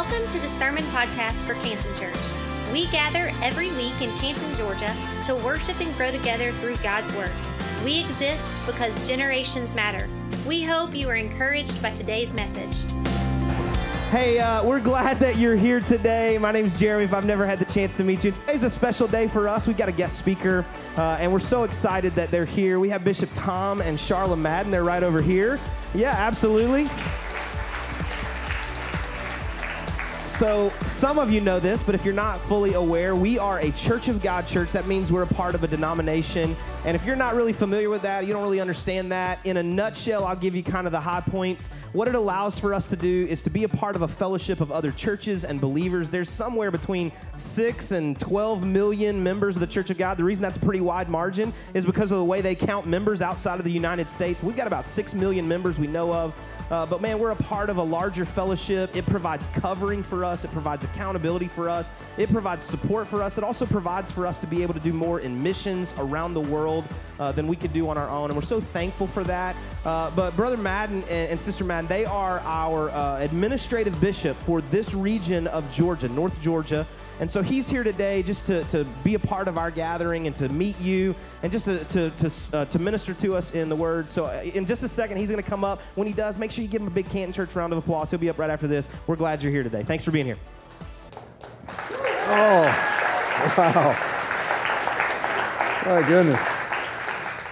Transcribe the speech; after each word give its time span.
Welcome 0.00 0.30
to 0.30 0.38
the 0.38 0.50
Sermon 0.50 0.84
Podcast 0.92 1.34
for 1.44 1.54
Canton 1.54 1.92
Church. 1.96 2.14
We 2.72 2.86
gather 2.86 3.32
every 3.42 3.72
week 3.72 4.00
in 4.00 4.16
Canton, 4.18 4.54
Georgia 4.54 4.94
to 5.24 5.34
worship 5.34 5.80
and 5.80 5.92
grow 5.96 6.12
together 6.12 6.52
through 6.60 6.76
God's 6.76 7.12
Word. 7.16 7.32
We 7.84 8.04
exist 8.04 8.46
because 8.64 9.08
generations 9.08 9.74
matter. 9.74 10.08
We 10.46 10.62
hope 10.62 10.94
you 10.94 11.08
are 11.08 11.16
encouraged 11.16 11.82
by 11.82 11.94
today's 11.94 12.32
message. 12.32 12.76
Hey, 14.12 14.38
uh, 14.38 14.62
we're 14.62 14.78
glad 14.78 15.18
that 15.18 15.36
you're 15.36 15.56
here 15.56 15.80
today. 15.80 16.38
My 16.38 16.52
name 16.52 16.66
is 16.66 16.78
Jeremy. 16.78 17.02
If 17.02 17.12
I've 17.12 17.26
never 17.26 17.44
had 17.44 17.58
the 17.58 17.64
chance 17.64 17.96
to 17.96 18.04
meet 18.04 18.22
you, 18.22 18.30
today's 18.30 18.62
a 18.62 18.70
special 18.70 19.08
day 19.08 19.26
for 19.26 19.48
us. 19.48 19.66
We've 19.66 19.76
got 19.76 19.88
a 19.88 19.92
guest 19.92 20.16
speaker, 20.16 20.64
uh, 20.96 21.16
and 21.18 21.32
we're 21.32 21.40
so 21.40 21.64
excited 21.64 22.14
that 22.14 22.30
they're 22.30 22.44
here. 22.44 22.78
We 22.78 22.88
have 22.90 23.02
Bishop 23.02 23.30
Tom 23.34 23.80
and 23.80 23.98
Charla 23.98 24.38
Madden. 24.38 24.70
They're 24.70 24.84
right 24.84 25.02
over 25.02 25.20
here. 25.20 25.58
Yeah, 25.92 26.12
absolutely. 26.12 26.88
So, 30.38 30.72
some 30.86 31.18
of 31.18 31.32
you 31.32 31.40
know 31.40 31.58
this, 31.58 31.82
but 31.82 31.96
if 31.96 32.04
you're 32.04 32.14
not 32.14 32.40
fully 32.42 32.74
aware, 32.74 33.16
we 33.16 33.40
are 33.40 33.58
a 33.58 33.72
Church 33.72 34.06
of 34.06 34.22
God 34.22 34.46
church. 34.46 34.70
That 34.70 34.86
means 34.86 35.10
we're 35.10 35.24
a 35.24 35.26
part 35.26 35.56
of 35.56 35.64
a 35.64 35.66
denomination. 35.66 36.54
And 36.84 36.94
if 36.94 37.04
you're 37.04 37.16
not 37.16 37.34
really 37.34 37.52
familiar 37.52 37.90
with 37.90 38.02
that, 38.02 38.24
you 38.24 38.32
don't 38.32 38.44
really 38.44 38.60
understand 38.60 39.10
that, 39.10 39.40
in 39.42 39.56
a 39.56 39.64
nutshell, 39.64 40.24
I'll 40.24 40.36
give 40.36 40.54
you 40.54 40.62
kind 40.62 40.86
of 40.86 40.92
the 40.92 41.00
high 41.00 41.22
points. 41.22 41.70
What 41.92 42.06
it 42.06 42.14
allows 42.14 42.56
for 42.56 42.72
us 42.72 42.86
to 42.90 42.96
do 42.96 43.26
is 43.28 43.42
to 43.42 43.50
be 43.50 43.64
a 43.64 43.68
part 43.68 43.96
of 43.96 44.02
a 44.02 44.06
fellowship 44.06 44.60
of 44.60 44.70
other 44.70 44.92
churches 44.92 45.44
and 45.44 45.60
believers. 45.60 46.08
There's 46.08 46.30
somewhere 46.30 46.70
between 46.70 47.10
6 47.34 47.90
and 47.90 48.16
12 48.20 48.64
million 48.64 49.20
members 49.20 49.56
of 49.56 49.60
the 49.60 49.66
Church 49.66 49.90
of 49.90 49.98
God. 49.98 50.18
The 50.18 50.24
reason 50.24 50.42
that's 50.42 50.56
a 50.56 50.60
pretty 50.60 50.80
wide 50.80 51.08
margin 51.08 51.52
is 51.74 51.84
because 51.84 52.12
of 52.12 52.18
the 52.18 52.24
way 52.24 52.42
they 52.42 52.54
count 52.54 52.86
members 52.86 53.22
outside 53.22 53.58
of 53.58 53.64
the 53.64 53.72
United 53.72 54.08
States. 54.08 54.40
We've 54.40 54.56
got 54.56 54.68
about 54.68 54.84
6 54.84 55.14
million 55.14 55.48
members 55.48 55.80
we 55.80 55.88
know 55.88 56.14
of. 56.14 56.32
Uh, 56.70 56.84
but 56.84 57.00
man, 57.00 57.18
we're 57.18 57.30
a 57.30 57.36
part 57.36 57.70
of 57.70 57.78
a 57.78 57.82
larger 57.82 58.24
fellowship. 58.24 58.94
It 58.94 59.06
provides 59.06 59.48
covering 59.48 60.02
for 60.02 60.24
us, 60.24 60.44
it 60.44 60.52
provides 60.52 60.84
accountability 60.84 61.48
for 61.48 61.68
us, 61.68 61.92
it 62.16 62.30
provides 62.30 62.64
support 62.64 63.08
for 63.08 63.22
us. 63.22 63.38
It 63.38 63.44
also 63.44 63.64
provides 63.64 64.10
for 64.10 64.26
us 64.26 64.38
to 64.40 64.46
be 64.46 64.62
able 64.62 64.74
to 64.74 64.80
do 64.80 64.92
more 64.92 65.20
in 65.20 65.42
missions 65.42 65.94
around 65.98 66.34
the 66.34 66.40
world 66.40 66.84
uh, 67.18 67.32
than 67.32 67.46
we 67.46 67.56
could 67.56 67.72
do 67.72 67.88
on 67.88 67.96
our 67.96 68.08
own. 68.08 68.30
And 68.30 68.36
we're 68.36 68.42
so 68.42 68.60
thankful 68.60 69.06
for 69.06 69.24
that. 69.24 69.56
Uh, 69.84 70.10
but 70.10 70.36
Brother 70.36 70.56
Madden 70.56 71.02
and, 71.04 71.30
and, 71.30 71.40
Sister 71.40 71.64
Madden, 71.64 71.88
they 71.88 72.04
are 72.04 72.40
our 72.40 72.90
uh, 72.90 73.18
administrative 73.20 73.98
bishop 74.00 74.36
for 74.38 74.60
this 74.60 74.92
region 74.92 75.46
of 75.46 75.72
Georgia, 75.72 76.08
North 76.08 76.40
Georgia. 76.42 76.86
And 77.20 77.28
so 77.30 77.42
he's 77.42 77.68
here 77.68 77.82
today 77.82 78.22
just 78.22 78.46
to, 78.46 78.62
to 78.64 78.84
be 79.02 79.14
a 79.14 79.18
part 79.18 79.48
of 79.48 79.58
our 79.58 79.70
gathering 79.70 80.26
and 80.28 80.36
to 80.36 80.48
meet 80.48 80.78
you 80.80 81.16
and 81.42 81.50
just 81.50 81.64
to, 81.64 81.84
to, 81.86 82.10
to, 82.10 82.30
uh, 82.52 82.64
to 82.66 82.78
minister 82.78 83.12
to 83.14 83.34
us 83.34 83.52
in 83.52 83.68
the 83.68 83.76
word. 83.76 84.08
So, 84.08 84.26
uh, 84.26 84.42
in 84.42 84.66
just 84.66 84.84
a 84.84 84.88
second, 84.88 85.16
he's 85.16 85.30
going 85.30 85.42
to 85.42 85.48
come 85.48 85.64
up. 85.64 85.80
When 85.96 86.06
he 86.06 86.12
does, 86.12 86.38
make 86.38 86.52
sure 86.52 86.62
you 86.62 86.68
give 86.68 86.80
him 86.80 86.86
a 86.86 86.92
big 86.92 87.08
Canton 87.08 87.32
Church 87.32 87.56
round 87.56 87.72
of 87.72 87.78
applause. 87.78 88.10
He'll 88.10 88.20
be 88.20 88.30
up 88.30 88.38
right 88.38 88.50
after 88.50 88.68
this. 88.68 88.88
We're 89.06 89.16
glad 89.16 89.42
you're 89.42 89.52
here 89.52 89.64
today. 89.64 89.82
Thanks 89.82 90.04
for 90.04 90.12
being 90.12 90.26
here. 90.26 90.38
Oh, 92.30 92.62
wow. 93.56 94.14
My 95.86 96.06
goodness. 96.06 96.46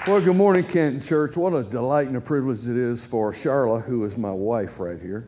Well, 0.06 0.20
good 0.20 0.37
morning, 0.37 0.62
Canton 0.62 1.00
Church. 1.00 1.37
What 1.37 1.53
a 1.55 1.64
delight 1.64 2.06
and 2.06 2.17
a 2.17 2.20
privilege 2.20 2.69
it 2.69 2.77
is 2.77 3.05
for 3.05 3.33
Charla, 3.33 3.83
who 3.83 4.05
is 4.05 4.17
my 4.17 4.31
wife 4.31 4.78
right 4.78 5.00
here, 5.00 5.27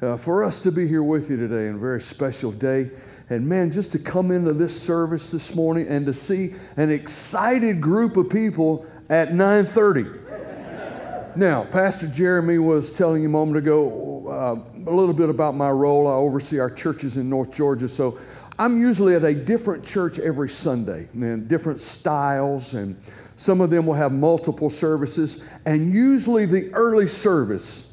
uh, 0.00 0.16
for 0.16 0.44
us 0.44 0.60
to 0.60 0.72
be 0.72 0.88
here 0.88 1.02
with 1.02 1.28
you 1.28 1.36
today 1.36 1.68
on 1.68 1.74
a 1.74 1.78
very 1.78 2.00
special 2.00 2.52
day. 2.52 2.90
And 3.28 3.48
man, 3.48 3.72
just 3.72 3.90
to 3.92 3.98
come 3.98 4.30
into 4.30 4.52
this 4.52 4.80
service 4.80 5.30
this 5.30 5.54
morning 5.54 5.88
and 5.88 6.06
to 6.06 6.12
see 6.12 6.54
an 6.76 6.90
excited 6.90 7.80
group 7.80 8.16
of 8.16 8.30
people 8.30 8.86
at 9.08 9.32
9:30. 9.32 11.36
now, 11.36 11.64
Pastor 11.64 12.06
Jeremy 12.06 12.58
was 12.58 12.92
telling 12.92 13.22
you 13.22 13.28
a 13.28 13.32
moment 13.32 13.58
ago 13.58 14.28
uh, 14.28 14.88
a 14.88 14.94
little 14.94 15.12
bit 15.12 15.28
about 15.28 15.56
my 15.56 15.70
role. 15.70 16.06
I 16.06 16.12
oversee 16.12 16.60
our 16.60 16.70
churches 16.70 17.16
in 17.16 17.28
North 17.28 17.50
Georgia, 17.50 17.88
so 17.88 18.16
I'm 18.60 18.80
usually 18.80 19.16
at 19.16 19.24
a 19.24 19.34
different 19.34 19.84
church 19.84 20.20
every 20.20 20.48
Sunday, 20.48 21.08
and 21.12 21.48
different 21.48 21.80
styles, 21.80 22.74
and 22.74 22.96
some 23.36 23.60
of 23.60 23.70
them 23.70 23.86
will 23.86 23.94
have 23.94 24.12
multiple 24.12 24.70
services, 24.70 25.40
and 25.64 25.92
usually 25.92 26.46
the 26.46 26.72
early 26.74 27.08
service. 27.08 27.86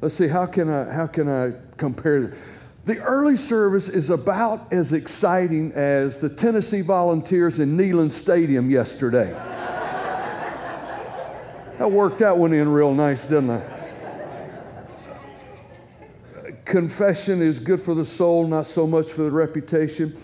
Let's 0.00 0.16
see, 0.16 0.26
how 0.26 0.46
can 0.46 0.68
I 0.68 0.92
how 0.92 1.06
can 1.06 1.28
I 1.28 1.52
compare? 1.76 2.34
The 2.84 2.98
early 2.98 3.36
service 3.36 3.88
is 3.88 4.10
about 4.10 4.70
as 4.70 4.92
exciting 4.92 5.72
as 5.72 6.18
the 6.18 6.28
Tennessee 6.28 6.82
Volunteers 6.82 7.58
in 7.58 7.78
Neyland 7.78 8.12
Stadium 8.12 8.70
yesterday. 8.70 9.34
I 11.78 11.86
worked 11.86 12.18
that 12.18 12.36
one 12.36 12.52
in 12.52 12.68
real 12.68 12.92
nice, 12.92 13.26
didn't 13.26 13.50
I? 13.52 13.62
Confession 16.66 17.40
is 17.40 17.58
good 17.58 17.80
for 17.80 17.94
the 17.94 18.04
soul, 18.04 18.46
not 18.46 18.66
so 18.66 18.86
much 18.86 19.06
for 19.06 19.22
the 19.22 19.30
reputation. 19.30 20.14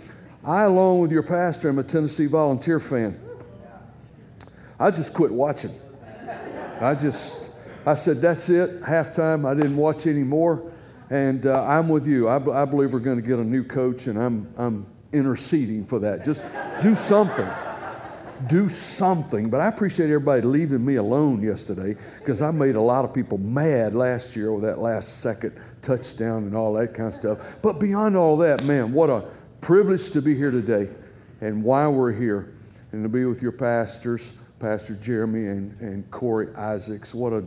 I, 0.44 0.64
along 0.64 1.00
with 1.00 1.12
your 1.12 1.22
pastor, 1.22 1.70
am 1.70 1.78
a 1.78 1.82
Tennessee 1.82 2.26
Volunteer 2.26 2.78
fan. 2.78 3.18
I 4.78 4.90
just 4.90 5.14
quit 5.14 5.30
watching. 5.30 5.78
I 6.78 6.94
just, 6.94 7.50
I 7.86 7.94
said, 7.94 8.20
that's 8.20 8.50
it, 8.50 8.82
halftime. 8.82 9.46
I 9.46 9.54
didn't 9.54 9.76
watch 9.76 10.06
anymore. 10.06 10.70
And 11.10 11.44
uh, 11.44 11.64
I'm 11.64 11.88
with 11.88 12.06
you. 12.06 12.28
I, 12.28 12.36
I 12.62 12.64
believe 12.64 12.92
we're 12.92 13.00
going 13.00 13.20
to 13.20 13.26
get 13.26 13.40
a 13.40 13.44
new 13.44 13.64
coach, 13.64 14.06
and 14.06 14.16
I'm, 14.16 14.52
I'm 14.56 14.86
interceding 15.12 15.84
for 15.84 15.98
that. 15.98 16.24
Just 16.24 16.44
do 16.80 16.94
something. 16.94 17.48
Do 18.46 18.68
something. 18.68 19.50
But 19.50 19.60
I 19.60 19.66
appreciate 19.66 20.06
everybody 20.06 20.42
leaving 20.42 20.84
me 20.84 20.94
alone 20.94 21.42
yesterday 21.42 21.96
because 22.20 22.40
I 22.40 22.52
made 22.52 22.76
a 22.76 22.80
lot 22.80 23.04
of 23.04 23.12
people 23.12 23.38
mad 23.38 23.94
last 23.94 24.36
year 24.36 24.52
with 24.52 24.62
that 24.62 24.78
last 24.78 25.18
second 25.20 25.60
touchdown 25.82 26.44
and 26.44 26.56
all 26.56 26.72
that 26.74 26.94
kind 26.94 27.08
of 27.08 27.14
stuff. 27.14 27.38
But 27.60 27.80
beyond 27.80 28.16
all 28.16 28.36
that, 28.38 28.62
man, 28.62 28.92
what 28.92 29.10
a 29.10 29.24
privilege 29.60 30.10
to 30.12 30.22
be 30.22 30.36
here 30.36 30.52
today 30.52 30.88
and 31.40 31.64
why 31.64 31.88
we're 31.88 32.12
here 32.12 32.54
and 32.92 33.02
to 33.02 33.08
be 33.08 33.24
with 33.24 33.42
your 33.42 33.52
pastors 33.52 34.32
Pastor 34.60 34.94
Jeremy 34.94 35.46
and, 35.46 35.80
and 35.80 36.10
Corey 36.10 36.54
Isaacs. 36.54 37.14
What 37.14 37.32
a 37.32 37.42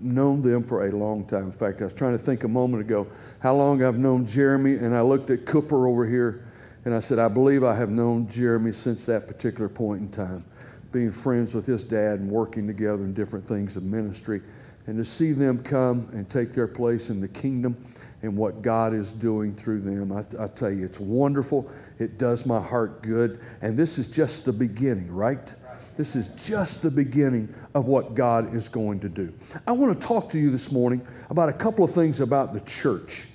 known 0.00 0.40
them 0.40 0.64
for 0.64 0.88
a 0.88 0.90
long 0.90 1.26
time. 1.26 1.44
In 1.44 1.52
fact, 1.52 1.82
I 1.82 1.84
was 1.84 1.92
trying 1.92 2.12
to 2.12 2.18
think 2.18 2.42
a 2.42 2.48
moment 2.48 2.80
ago 2.80 3.06
how 3.40 3.54
long 3.54 3.84
I've 3.84 3.98
known 3.98 4.26
Jeremy, 4.26 4.76
and 4.76 4.96
I 4.96 5.02
looked 5.02 5.28
at 5.28 5.44
Cooper 5.44 5.86
over 5.86 6.08
here, 6.08 6.48
and 6.86 6.94
I 6.94 7.00
said, 7.00 7.18
I 7.18 7.28
believe 7.28 7.62
I 7.62 7.74
have 7.74 7.90
known 7.90 8.28
Jeremy 8.28 8.72
since 8.72 9.04
that 9.04 9.28
particular 9.28 9.68
point 9.68 10.00
in 10.00 10.08
time, 10.10 10.46
being 10.90 11.12
friends 11.12 11.54
with 11.54 11.66
his 11.66 11.84
dad 11.84 12.20
and 12.20 12.30
working 12.30 12.66
together 12.66 13.04
in 13.04 13.12
different 13.12 13.46
things 13.46 13.76
of 13.76 13.82
ministry. 13.82 14.40
And 14.86 14.96
to 14.96 15.04
see 15.04 15.32
them 15.32 15.62
come 15.62 16.08
and 16.12 16.28
take 16.28 16.54
their 16.54 16.66
place 16.66 17.10
in 17.10 17.20
the 17.20 17.28
kingdom 17.28 17.76
and 18.22 18.36
what 18.38 18.62
God 18.62 18.94
is 18.94 19.12
doing 19.12 19.54
through 19.54 19.82
them, 19.82 20.12
I, 20.12 20.24
I 20.42 20.46
tell 20.46 20.70
you, 20.70 20.86
it's 20.86 21.00
wonderful. 21.00 21.70
It 21.98 22.16
does 22.16 22.46
my 22.46 22.60
heart 22.60 23.02
good. 23.02 23.40
And 23.60 23.78
this 23.78 23.98
is 23.98 24.08
just 24.08 24.46
the 24.46 24.52
beginning, 24.52 25.10
right? 25.10 25.54
This 25.96 26.16
is 26.16 26.28
just 26.44 26.82
the 26.82 26.90
beginning 26.90 27.54
of 27.72 27.86
what 27.86 28.14
God 28.14 28.54
is 28.54 28.68
going 28.68 29.00
to 29.00 29.08
do. 29.08 29.32
I 29.66 29.72
want 29.72 29.98
to 30.00 30.06
talk 30.06 30.30
to 30.30 30.38
you 30.38 30.50
this 30.50 30.72
morning 30.72 31.06
about 31.30 31.48
a 31.48 31.52
couple 31.52 31.84
of 31.84 31.92
things 31.92 32.18
about 32.18 32.52
the 32.52 32.60
church, 32.60 33.26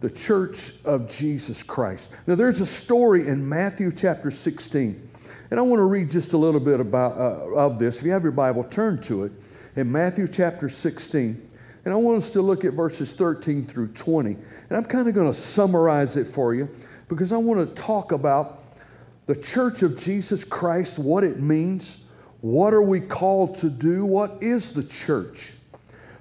the 0.00 0.10
church 0.10 0.72
of 0.84 1.10
Jesus 1.10 1.62
Christ. 1.62 2.10
Now, 2.26 2.34
there's 2.34 2.60
a 2.60 2.66
story 2.66 3.26
in 3.26 3.48
Matthew 3.48 3.90
chapter 3.90 4.30
16, 4.30 5.10
and 5.50 5.58
I 5.58 5.62
want 5.62 5.80
to 5.80 5.84
read 5.84 6.10
just 6.10 6.34
a 6.34 6.38
little 6.38 6.60
bit 6.60 6.78
about, 6.78 7.16
uh, 7.16 7.54
of 7.54 7.78
this. 7.78 8.00
If 8.00 8.04
you 8.04 8.12
have 8.12 8.22
your 8.22 8.32
Bible, 8.32 8.64
turn 8.64 9.00
to 9.02 9.24
it 9.24 9.32
in 9.74 9.90
Matthew 9.90 10.28
chapter 10.28 10.68
16. 10.68 11.50
And 11.86 11.94
I 11.94 11.96
want 11.96 12.18
us 12.18 12.28
to 12.30 12.42
look 12.42 12.66
at 12.66 12.74
verses 12.74 13.14
13 13.14 13.64
through 13.64 13.88
20. 13.88 14.32
And 14.68 14.76
I'm 14.76 14.84
kind 14.84 15.08
of 15.08 15.14
going 15.14 15.32
to 15.32 15.38
summarize 15.38 16.18
it 16.18 16.26
for 16.26 16.54
you 16.54 16.68
because 17.08 17.32
I 17.32 17.38
want 17.38 17.66
to 17.66 17.82
talk 17.82 18.12
about 18.12 18.57
the 19.28 19.36
church 19.36 19.82
of 19.82 19.94
Jesus 19.94 20.42
Christ, 20.42 20.98
what 20.98 21.22
it 21.22 21.38
means, 21.38 21.98
what 22.40 22.72
are 22.72 22.80
we 22.80 22.98
called 22.98 23.56
to 23.56 23.68
do, 23.68 24.06
what 24.06 24.38
is 24.40 24.70
the 24.70 24.82
church. 24.82 25.52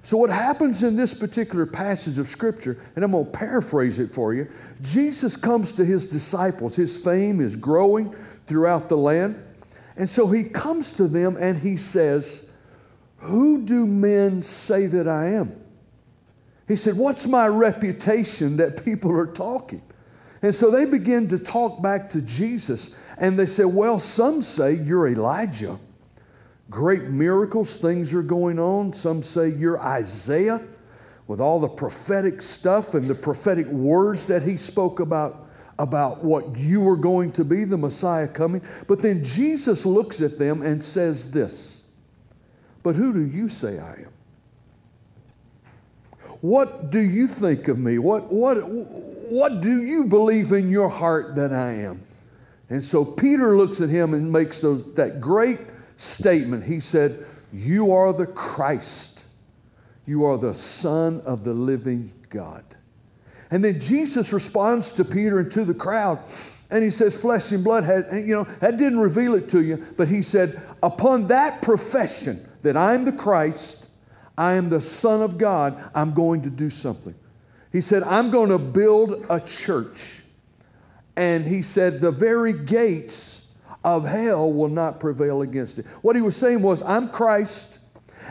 So, 0.02 0.18
what 0.18 0.30
happens 0.30 0.84
in 0.84 0.98
this 0.98 1.14
particular 1.14 1.66
passage 1.66 2.20
of 2.20 2.28
Scripture, 2.28 2.84
and 2.96 3.06
I'm 3.06 3.12
going 3.12 3.24
to 3.24 3.32
paraphrase 3.32 3.98
it 3.98 4.14
for 4.14 4.34
you 4.34 4.50
Jesus 4.82 5.38
comes 5.38 5.72
to 5.74 5.86
his 5.86 6.06
disciples. 6.06 6.76
His 6.76 6.98
fame 6.98 7.40
is 7.40 7.56
growing 7.56 8.14
throughout 8.46 8.90
the 8.90 8.98
land. 8.98 9.42
And 9.96 10.10
so 10.10 10.28
he 10.28 10.44
comes 10.44 10.92
to 10.94 11.08
them 11.08 11.38
and 11.40 11.62
he 11.62 11.78
says, 11.78 12.44
Who 13.20 13.62
do 13.64 13.86
men 13.86 14.44
say 14.44 14.86
that 14.86 15.08
I 15.08 15.28
am? 15.28 15.56
He 16.68 16.76
said, 16.76 16.98
What's 16.98 17.26
my 17.26 17.48
reputation 17.48 18.58
that 18.58 18.84
people 18.84 19.12
are 19.12 19.28
talking? 19.28 19.82
And 20.42 20.54
so 20.54 20.70
they 20.70 20.86
begin 20.86 21.28
to 21.30 21.40
talk 21.40 21.82
back 21.82 22.10
to 22.12 22.22
Jesus 22.22 22.92
and 23.18 23.38
they 23.38 23.46
said, 23.46 23.66
Well, 23.66 24.00
some 24.00 24.42
say 24.42 24.76
you're 24.76 25.08
Elijah. 25.08 25.80
Great 26.70 27.04
miracles, 27.04 27.76
things 27.76 28.14
are 28.14 28.22
going 28.22 28.60
on. 28.60 28.94
Some 28.94 29.24
say 29.24 29.50
you're 29.50 29.80
Isaiah 29.80 30.62
with 31.26 31.42
all 31.42 31.60
the 31.60 31.68
prophetic 31.68 32.42
stuff 32.42 32.94
and 32.94 33.08
the 33.08 33.16
prophetic 33.16 33.68
words 33.68 34.26
that 34.28 34.44
he 34.44 34.58
spoke 34.58 35.00
about, 35.00 35.48
about 35.80 36.24
what 36.24 36.58
you 36.58 36.82
were 36.82 36.98
going 36.98 37.32
to 37.34 37.44
be, 37.44 37.64
the 37.64 37.78
Messiah 37.78 38.28
coming. 38.28 38.62
But 38.88 39.02
then 39.02 39.24
Jesus 39.24 39.86
looks 39.86 40.22
at 40.22 40.38
them 40.38 40.62
and 40.62 40.84
says 40.84 41.32
this 41.32 41.82
But 42.84 42.96
who 42.96 43.14
do 43.14 43.26
you 43.26 43.50
say 43.50 43.80
I 43.80 43.94
am? 43.94 44.12
What 46.42 46.92
do 46.92 47.00
you 47.00 47.28
think 47.28 47.68
of 47.68 47.80
me? 47.80 47.98
What, 47.98 48.32
what, 48.32 48.58
what 48.58 49.60
do 49.60 49.84
you 49.84 50.06
believe 50.06 50.52
in 50.52 50.70
your 50.70 50.90
heart 50.90 51.36
that 51.36 51.52
I 51.52 51.74
am? 51.74 52.07
And 52.70 52.84
so 52.84 53.06
Peter 53.06 53.58
looks 53.58 53.80
at 53.82 53.90
him 53.90 54.14
and 54.14 54.32
makes 54.32 54.60
those, 54.60 54.84
that 54.96 55.22
great 55.22 55.60
statement. 55.96 56.66
He 56.66 56.80
said, 56.80 57.26
You 57.54 57.92
are 57.94 58.12
the 58.14 58.26
Christ. 58.26 59.26
You 60.06 60.26
are 60.26 60.38
the 60.38 60.54
Son 60.54 61.22
of 61.22 61.44
the 61.44 61.54
living 61.54 62.14
God. 62.30 62.64
And 63.50 63.64
then 63.64 63.80
Jesus 63.80 64.34
responds 64.34 64.92
to 64.94 65.06
Peter 65.06 65.40
and 65.40 65.52
to 65.52 65.64
the 65.64 65.74
crowd, 65.74 66.20
and 66.70 66.84
he 66.84 66.92
says, 66.92 67.16
Flesh 67.16 67.52
and 67.52 67.64
blood 67.64 67.86
had, 67.86 68.06
you 68.12 68.36
know, 68.36 68.44
that 68.60 68.78
didn't 68.78 69.00
reveal 69.00 69.36
it 69.36 69.48
to 69.50 69.64
you, 69.64 69.86
but 69.96 70.10
he 70.10 70.22
said, 70.22 70.62
Upon 70.84 71.28
that 71.28 71.62
profession 71.62 72.48
that 72.62 72.76
I'm 72.76 73.06
the 73.06 73.14
Christ, 73.14 73.88
I 74.38 74.54
am 74.54 74.70
the 74.70 74.82
Son 74.82 75.22
of 75.22 75.38
God, 75.38 75.90
I'm 75.96 76.14
going 76.14 76.42
to 76.44 76.50
do 76.50 76.70
something. 76.70 77.16
He 77.72 77.82
said, 77.82 78.04
I'm 78.04 78.32
going 78.32 78.50
to 78.50 78.60
build 78.60 79.26
a 79.30 79.40
church. 79.40 80.17
And 81.18 81.48
he 81.48 81.64
said, 81.64 82.00
The 82.00 82.12
very 82.12 82.54
gates 82.54 83.42
of 83.84 84.06
hell 84.06 84.54
will 84.54 84.70
not 84.70 85.00
prevail 85.00 85.42
against 85.42 85.80
it. 85.80 85.86
What 86.02 86.16
he 86.16 86.22
was 86.22 86.36
saying 86.36 86.62
was, 86.62 86.84
I'm 86.84 87.10
Christ, 87.10 87.80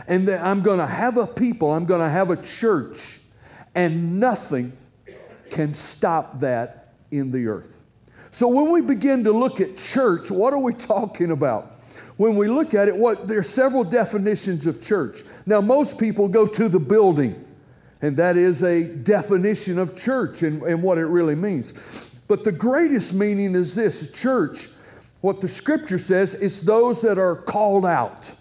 and 0.07 0.27
I'm 0.29 0.61
going 0.61 0.79
to 0.79 0.87
have 0.87 1.17
a 1.17 1.27
people, 1.27 1.73
I'm 1.73 1.85
going 1.85 2.01
to 2.01 2.09
have 2.09 2.31
a 2.31 2.37
church, 2.37 3.19
and 3.75 4.21
nothing 4.21 4.71
can 5.51 5.73
stop 5.73 6.39
that 6.39 6.93
in 7.11 7.31
the 7.31 7.47
earth. 7.47 7.81
So 8.31 8.47
when 8.47 8.71
we 8.71 8.81
begin 8.81 9.25
to 9.25 9.31
look 9.31 9.59
at 9.59 9.77
church, 9.77 10.31
what 10.31 10.53
are 10.53 10.59
we 10.59 10.73
talking 10.73 11.31
about? 11.31 11.73
When 12.15 12.35
we 12.35 12.47
look 12.47 12.73
at 12.73 12.87
it, 12.87 12.95
what 12.95 13.27
there 13.27 13.39
are 13.39 13.43
several 13.43 13.83
definitions 13.83 14.65
of 14.65 14.81
church. 14.81 15.23
Now, 15.45 15.59
most 15.59 15.97
people 15.97 16.29
go 16.29 16.47
to 16.47 16.69
the 16.69 16.79
building, 16.79 17.45
and 18.01 18.15
that 18.17 18.37
is 18.37 18.63
a 18.63 18.83
definition 18.83 19.77
of 19.77 19.95
church 19.97 20.41
and, 20.41 20.61
and 20.63 20.81
what 20.81 20.97
it 20.97 21.05
really 21.05 21.35
means. 21.35 21.73
But 22.27 22.43
the 22.43 22.51
greatest 22.51 23.13
meaning 23.13 23.55
is 23.55 23.75
this 23.75 24.09
church, 24.11 24.69
what 25.21 25.41
the 25.41 25.47
scripture 25.47 25.99
says, 25.99 26.35
is 26.35 26.61
those 26.61 27.01
that 27.01 27.17
are 27.17 27.35
called 27.35 27.85
out, 27.85 28.33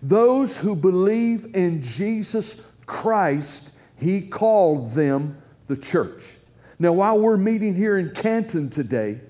those 0.00 0.58
who 0.58 0.76
believe 0.76 1.54
in 1.54 1.82
Jesus 1.82 2.56
Christ, 2.86 3.72
He 3.96 4.20
called 4.20 4.92
them 4.92 5.42
the 5.66 5.76
church. 5.76 6.36
Now, 6.78 6.92
while 6.92 7.18
we're 7.18 7.36
meeting 7.36 7.74
here 7.74 7.98
in 7.98 8.10
Canton 8.10 8.70
today, 8.70 9.20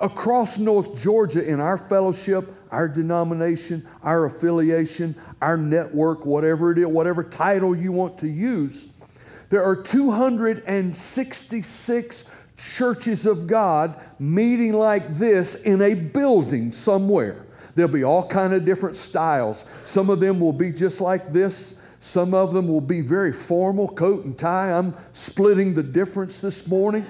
across 0.00 0.58
North 0.58 1.02
Georgia 1.02 1.44
in 1.44 1.58
our 1.60 1.76
fellowship, 1.78 2.54
our 2.70 2.86
denomination, 2.88 3.86
our 4.02 4.26
affiliation, 4.26 5.14
our 5.40 5.56
network, 5.56 6.26
whatever 6.26 6.72
it 6.72 6.78
is, 6.78 6.86
whatever 6.86 7.24
title 7.24 7.74
you 7.74 7.92
want 7.92 8.18
to 8.18 8.28
use, 8.28 8.88
there 9.48 9.64
are 9.64 9.76
266 9.76 12.24
churches 12.58 13.24
of 13.24 13.46
God 13.46 13.94
meeting 14.18 14.72
like 14.72 15.16
this 15.16 15.54
in 15.54 15.80
a 15.80 15.94
building 15.94 16.72
somewhere. 16.72 17.46
There'll 17.74 17.92
be 17.92 18.04
all 18.04 18.26
kind 18.26 18.52
of 18.52 18.64
different 18.64 18.96
styles. 18.96 19.64
Some 19.84 20.10
of 20.10 20.18
them 20.20 20.40
will 20.40 20.52
be 20.52 20.72
just 20.72 21.00
like 21.00 21.32
this. 21.32 21.76
Some 22.00 22.34
of 22.34 22.52
them 22.52 22.68
will 22.68 22.80
be 22.80 23.00
very 23.00 23.32
formal, 23.32 23.88
coat 23.88 24.24
and 24.24 24.36
tie. 24.36 24.72
I'm 24.72 24.94
splitting 25.12 25.74
the 25.74 25.82
difference 25.82 26.40
this 26.40 26.66
morning. 26.66 27.06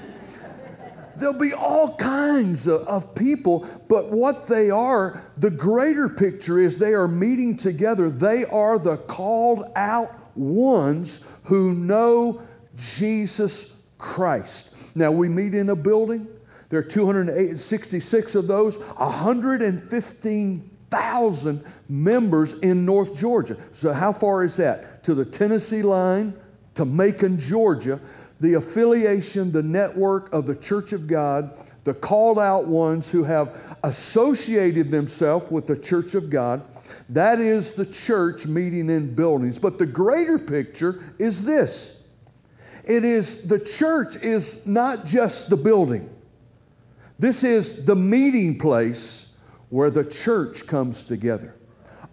There'll 1.17 1.39
be 1.39 1.53
all 1.53 1.97
kinds 1.97 2.67
of, 2.67 2.83
of, 2.87 3.15
people, 3.15 3.67
but 3.89 4.11
what 4.11 4.47
they 4.47 4.71
are, 4.71 5.27
the 5.37 5.51
greater 5.51 6.09
picture 6.09 6.61
is 6.61 6.79
they 6.79 6.93
are 6.93 7.09
meeting 7.09 7.57
together. 7.57 8.09
They 8.09 8.45
are 8.45 8.79
the 8.79 8.97
called 8.97 9.65
out 9.75 10.15
ones 10.37 11.21
who 11.45 11.75
know 11.75 12.43
Jesus 12.77 13.67
Christ. 13.99 14.69
Now, 14.95 15.11
we 15.11 15.29
meet 15.29 15.55
in 15.55 15.69
a 15.69 15.77
building. 15.77 16.27
There 16.69 16.81
are 16.81 16.83
266 16.83 18.35
of 18.35 18.47
those, 18.47 18.79
115,000 18.79 21.65
members 21.89 22.53
in 22.55 22.85
North 22.85 23.17
Georgia. 23.17 23.57
So, 23.73 23.93
how 23.93 24.13
far 24.13 24.45
is 24.45 24.57
that? 24.57 25.03
To 25.05 25.15
the 25.15 25.25
Tennessee 25.25 25.83
line, 25.83 26.35
to 26.75 26.85
Macon, 26.85 27.39
Georgia. 27.39 28.01
The 28.41 28.55
affiliation, 28.55 29.51
the 29.51 29.65
network 29.65 30.33
of 30.33 30.47
the 30.47 30.55
Church 30.55 30.93
of 30.93 31.09
God, 31.09 31.59
the 31.85 31.95
called 31.95 32.39
out 32.39 32.67
ones 32.67 33.11
who 33.11 33.25
have 33.25 33.79
associated 33.83 34.91
themselves 34.91 35.51
with 35.51 35.67
the 35.67 35.77
Church 35.77 36.15
of 36.15 36.31
God, 36.31 36.63
that 37.09 37.41
is 37.41 37.73
the 37.73 37.87
church 37.87 38.47
meeting 38.47 38.91
in 38.91 39.15
buildings. 39.15 39.59
But 39.59 39.79
the 39.79 39.87
greater 39.87 40.39
picture 40.39 41.03
is 41.19 41.43
this 41.43 41.98
it 42.89 43.05
is 43.05 43.43
the 43.43 43.59
church 43.59 44.17
is 44.17 44.65
not 44.67 45.05
just 45.05 45.51
the 45.51 45.57
building. 45.57 46.11
This 47.19 47.45
is 47.45 47.85
the 47.85 47.95
meeting 47.95 48.59
place 48.59 49.27
where 49.69 49.91
the 49.91 50.05
church 50.05 50.67
comes 50.67 51.05
together. 51.05 51.55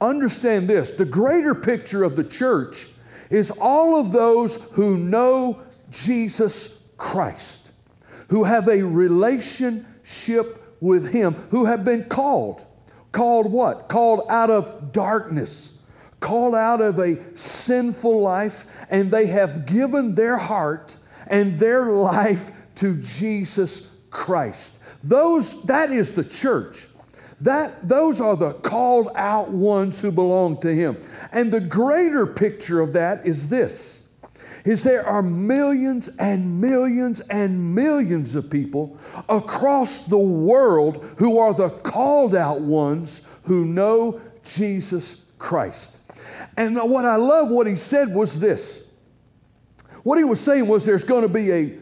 Understand 0.01 0.69
this 0.69 0.91
the 0.91 1.05
greater 1.05 1.55
picture 1.55 2.03
of 2.03 2.17
the 2.17 2.23
church 2.23 2.87
is 3.29 3.51
all 3.51 3.99
of 3.99 4.11
those 4.11 4.57
who 4.71 4.97
know 4.97 5.61
Jesus 5.89 6.69
Christ, 6.97 7.71
who 8.27 8.43
have 8.43 8.67
a 8.67 8.83
relationship 8.83 10.77
with 10.81 11.11
Him, 11.13 11.33
who 11.51 11.65
have 11.65 11.85
been 11.85 12.03
called. 12.05 12.65
Called 13.13 13.49
what? 13.49 13.87
Called 13.87 14.25
out 14.29 14.49
of 14.49 14.91
darkness, 14.91 15.71
called 16.25 16.55
out 16.55 16.81
of 16.81 16.97
a 16.97 17.19
sinful 17.37 18.19
life, 18.19 18.65
and 18.89 19.11
they 19.11 19.27
have 19.27 19.67
given 19.67 20.15
their 20.15 20.37
heart 20.37 20.97
and 21.27 21.59
their 21.59 21.91
life 21.91 22.51
to 22.73 22.97
Jesus 22.97 23.83
Christ. 24.09 24.73
Those, 25.03 25.61
that 25.65 25.91
is 25.91 26.13
the 26.13 26.23
church. 26.23 26.87
That, 27.39 27.87
those 27.87 28.19
are 28.19 28.35
the 28.35 28.53
called 28.53 29.09
out 29.13 29.49
ones 29.49 30.01
who 30.01 30.11
belong 30.11 30.59
to 30.61 30.73
him. 30.73 30.97
And 31.31 31.53
the 31.53 31.59
greater 31.59 32.25
picture 32.25 32.81
of 32.81 32.93
that 32.93 33.23
is 33.23 33.49
this 33.49 34.01
is 34.63 34.81
there 34.81 35.05
are 35.05 35.21
millions 35.21 36.09
and 36.17 36.59
millions 36.59 37.19
and 37.29 37.75
millions 37.75 38.33
of 38.33 38.49
people 38.49 38.97
across 39.29 39.99
the 39.99 40.17
world 40.17 41.05
who 41.19 41.37
are 41.37 41.53
the 41.53 41.69
called 41.69 42.33
out 42.33 42.61
ones 42.61 43.21
who 43.43 43.63
know 43.63 44.19
Jesus 44.43 45.17
Christ. 45.37 45.95
And 46.57 46.77
what 46.77 47.05
I 47.05 47.15
love 47.15 47.49
what 47.49 47.67
he 47.67 47.75
said 47.75 48.13
was 48.13 48.39
this. 48.39 48.83
What 50.03 50.17
he 50.17 50.23
was 50.23 50.39
saying 50.39 50.67
was 50.67 50.85
there's 50.85 51.03
going 51.03 51.23
to 51.23 51.29
be 51.29 51.51
a 51.51 51.77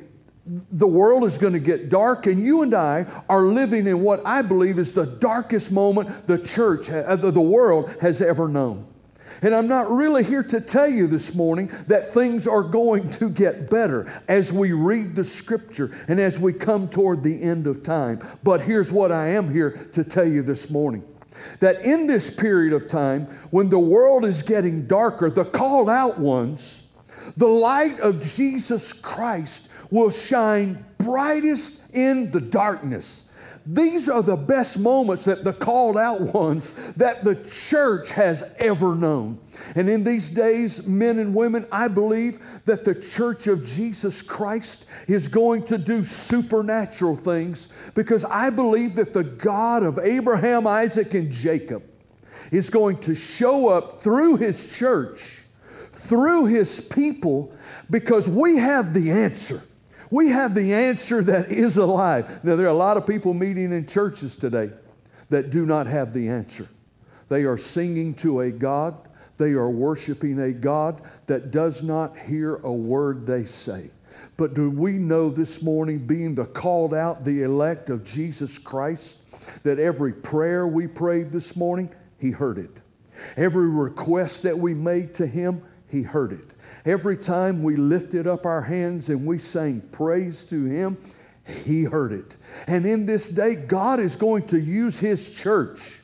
the 0.45 0.87
world 0.87 1.23
is 1.23 1.37
going 1.37 1.53
to 1.53 1.59
get 1.59 1.89
dark, 1.89 2.25
and 2.25 2.45
you 2.45 2.63
and 2.63 2.73
I 2.73 3.05
are 3.29 3.43
living 3.43 3.87
in 3.87 4.01
what 4.01 4.25
I 4.25 4.41
believe 4.41 4.77
is 4.77 4.91
the 4.91 5.05
darkest 5.05 5.71
moment 5.71 6.27
the 6.27 6.37
church, 6.37 6.89
uh, 6.89 7.15
the 7.15 7.39
world 7.39 7.95
has 8.01 8.21
ever 8.21 8.49
known. 8.49 8.87
And 9.41 9.55
I'm 9.55 9.67
not 9.67 9.89
really 9.89 10.23
here 10.23 10.43
to 10.43 10.61
tell 10.61 10.87
you 10.87 11.07
this 11.07 11.33
morning 11.33 11.71
that 11.87 12.13
things 12.13 12.47
are 12.47 12.61
going 12.61 13.09
to 13.11 13.29
get 13.29 13.69
better 13.69 14.21
as 14.27 14.53
we 14.53 14.71
read 14.71 15.15
the 15.15 15.23
scripture 15.23 15.91
and 16.07 16.19
as 16.19 16.39
we 16.39 16.53
come 16.53 16.87
toward 16.87 17.23
the 17.23 17.41
end 17.41 17.65
of 17.65 17.83
time. 17.83 18.21
But 18.43 18.61
here's 18.61 18.91
what 18.91 19.11
I 19.11 19.29
am 19.29 19.51
here 19.51 19.71
to 19.93 20.03
tell 20.03 20.27
you 20.27 20.43
this 20.43 20.69
morning 20.69 21.03
that 21.59 21.83
in 21.83 22.07
this 22.07 22.29
period 22.29 22.73
of 22.73 22.87
time, 22.87 23.25
when 23.49 23.69
the 23.69 23.79
world 23.79 24.25
is 24.25 24.41
getting 24.41 24.87
darker, 24.87 25.29
the 25.29 25.45
called 25.45 25.89
out 25.89 26.19
ones, 26.19 26.83
the 27.37 27.47
light 27.47 27.99
of 27.99 28.21
Jesus 28.35 28.93
Christ 28.93 29.67
will 29.89 30.09
shine 30.09 30.85
brightest 30.97 31.79
in 31.91 32.31
the 32.31 32.41
darkness. 32.41 33.22
These 33.65 34.09
are 34.09 34.21
the 34.21 34.35
best 34.35 34.77
moments 34.77 35.23
that 35.25 35.45
the 35.45 35.53
called 35.53 35.97
out 35.97 36.19
ones 36.19 36.73
that 36.97 37.23
the 37.23 37.35
church 37.35 38.11
has 38.11 38.43
ever 38.57 38.93
known. 38.93 39.39
And 39.75 39.89
in 39.89 40.03
these 40.03 40.29
days, 40.29 40.85
men 40.85 41.17
and 41.17 41.33
women, 41.33 41.65
I 41.71 41.87
believe 41.87 42.39
that 42.65 42.83
the 42.83 42.93
church 42.93 43.47
of 43.47 43.65
Jesus 43.65 44.21
Christ 44.21 44.85
is 45.07 45.29
going 45.29 45.63
to 45.65 45.77
do 45.77 46.03
supernatural 46.03 47.15
things 47.15 47.69
because 47.93 48.25
I 48.25 48.49
believe 48.49 48.95
that 48.95 49.13
the 49.13 49.23
God 49.23 49.83
of 49.83 49.97
Abraham, 49.97 50.67
Isaac, 50.67 51.13
and 51.13 51.31
Jacob 51.31 51.83
is 52.51 52.69
going 52.69 52.99
to 53.01 53.15
show 53.15 53.69
up 53.69 54.01
through 54.01 54.37
his 54.37 54.77
church, 54.77 55.39
through 55.93 56.47
his 56.47 56.81
people, 56.81 57.53
because 57.89 58.27
we 58.27 58.57
have 58.57 58.93
the 58.93 59.09
answer. 59.09 59.63
We 60.13 60.29
have 60.29 60.53
the 60.53 60.75
answer 60.75 61.23
that 61.23 61.51
is 61.51 61.75
alive. 61.75 62.43
Now, 62.43 62.55
there 62.55 62.67
are 62.67 62.69
a 62.69 62.75
lot 62.75 62.97
of 62.97 63.07
people 63.07 63.33
meeting 63.33 63.71
in 63.73 63.87
churches 63.87 64.35
today 64.35 64.69
that 65.29 65.49
do 65.49 65.65
not 65.65 65.87
have 65.87 66.13
the 66.13 66.29
answer. 66.29 66.67
They 67.29 67.45
are 67.45 67.57
singing 67.57 68.13
to 68.17 68.41
a 68.41 68.51
God, 68.51 68.95
they 69.37 69.53
are 69.53 69.71
worshiping 69.71 70.39
a 70.39 70.51
God 70.51 71.01
that 71.25 71.49
does 71.49 71.81
not 71.81 72.15
hear 72.15 72.57
a 72.57 72.71
word 72.71 73.25
they 73.25 73.45
say. 73.45 73.89
But 74.37 74.53
do 74.53 74.69
we 74.69 74.91
know 74.91 75.31
this 75.31 75.63
morning, 75.63 76.05
being 76.05 76.35
the 76.35 76.45
called 76.45 76.93
out, 76.93 77.23
the 77.23 77.41
elect 77.41 77.89
of 77.89 78.03
Jesus 78.03 78.59
Christ, 78.59 79.15
that 79.63 79.79
every 79.79 80.13
prayer 80.13 80.67
we 80.67 80.85
prayed 80.85 81.31
this 81.31 81.55
morning, 81.55 81.89
He 82.19 82.29
heard 82.29 82.59
it. 82.59 82.77
Every 83.35 83.67
request 83.67 84.43
that 84.43 84.59
we 84.59 84.75
made 84.75 85.15
to 85.15 85.25
Him, 85.25 85.63
He 85.89 86.03
heard 86.03 86.33
it. 86.33 86.52
Every 86.85 87.17
time 87.17 87.63
we 87.63 87.75
lifted 87.75 88.27
up 88.27 88.45
our 88.45 88.63
hands 88.63 89.09
and 89.09 89.25
we 89.25 89.37
sang 89.37 89.81
praise 89.91 90.43
to 90.45 90.65
Him, 90.65 90.97
He 91.65 91.83
heard 91.83 92.11
it. 92.11 92.37
And 92.67 92.85
in 92.85 93.05
this 93.05 93.29
day, 93.29 93.55
God 93.55 93.99
is 93.99 94.15
going 94.15 94.47
to 94.47 94.59
use 94.59 94.99
His 94.99 95.35
church 95.35 95.99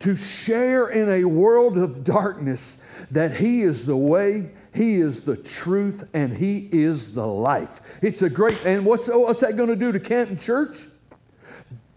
to 0.00 0.14
share 0.14 0.88
in 0.88 1.08
a 1.08 1.24
world 1.24 1.76
of 1.76 2.04
darkness 2.04 2.78
that 3.10 3.38
He 3.38 3.62
is 3.62 3.86
the 3.86 3.96
way, 3.96 4.50
He 4.74 4.96
is 4.96 5.20
the 5.20 5.36
truth, 5.36 6.08
and 6.14 6.38
He 6.38 6.68
is 6.70 7.14
the 7.14 7.26
life. 7.26 7.80
It's 8.02 8.22
a 8.22 8.28
great, 8.28 8.58
and 8.64 8.84
what's, 8.84 9.08
what's 9.08 9.40
that 9.40 9.56
going 9.56 9.70
to 9.70 9.76
do 9.76 9.92
to 9.92 10.00
Canton 10.00 10.36
Church? 10.36 10.86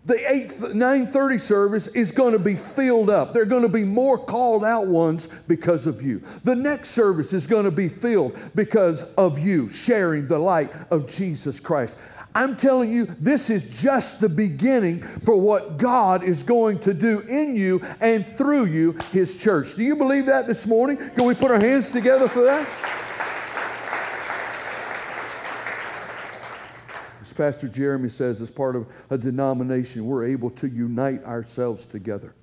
The 0.04 0.32
8 0.32 0.74
930 0.74 1.38
service 1.38 1.88
is 1.88 2.12
going 2.12 2.34
to 2.34 2.40
be 2.40 2.56
filled 2.56 3.10
up. 3.10 3.34
There 3.34 3.44
are 3.44 3.46
going 3.46 3.62
to 3.62 3.70
be 3.70 3.84
more 3.84 4.18
called 4.18 4.66
out 4.66 4.88
ones 4.88 5.30
because 5.48 5.86
of 5.86 6.02
you. 6.02 6.24
The 6.44 6.56
next 6.56 6.92
service 6.92 7.34
is 7.34 7.46
going 7.46 7.66
to 7.66 7.72
be 7.72 7.88
filled 7.88 8.36
because 8.56 9.04
of 9.16 9.38
you 9.38 9.70
sharing 9.70 10.28
the 10.28 10.40
light 10.40 10.72
of 10.90 11.08
Jesus 11.08 11.60
Christ. 11.60 11.96
I'm 12.34 12.56
telling 12.56 12.92
you, 12.92 13.14
this 13.20 13.50
is 13.50 13.82
just 13.82 14.22
the 14.22 14.30
beginning 14.30 15.02
for 15.02 15.36
what 15.36 15.78
God 15.78 16.24
is 16.24 16.44
going 16.44 16.80
to 16.80 16.94
do 16.94 17.20
in 17.20 17.56
you 17.56 17.86
and 18.00 18.26
through 18.38 18.66
you, 18.66 18.98
His 19.12 19.40
church. 19.40 19.76
Do 19.76 19.84
you 19.84 19.98
believe 19.98 20.28
that 20.28 20.48
this 20.48 20.66
morning? 20.66 20.98
Can 20.98 21.26
we 21.26 21.36
put 21.36 21.52
our 21.52 21.60
hands 21.60 21.92
together 21.92 22.28
for 22.28 22.44
that? 22.46 22.68
As 27.32 27.38
Pastor 27.38 27.70
Jeremy 27.70 28.10
says, 28.10 28.42
as 28.42 28.52
part 28.52 28.76
of 28.76 28.88
a 29.10 29.18
denomination, 29.18 30.06
we're 30.06 30.26
able 30.26 30.50
to 30.50 30.68
unite 30.68 31.24
ourselves 31.24 31.86
together. 31.86 32.36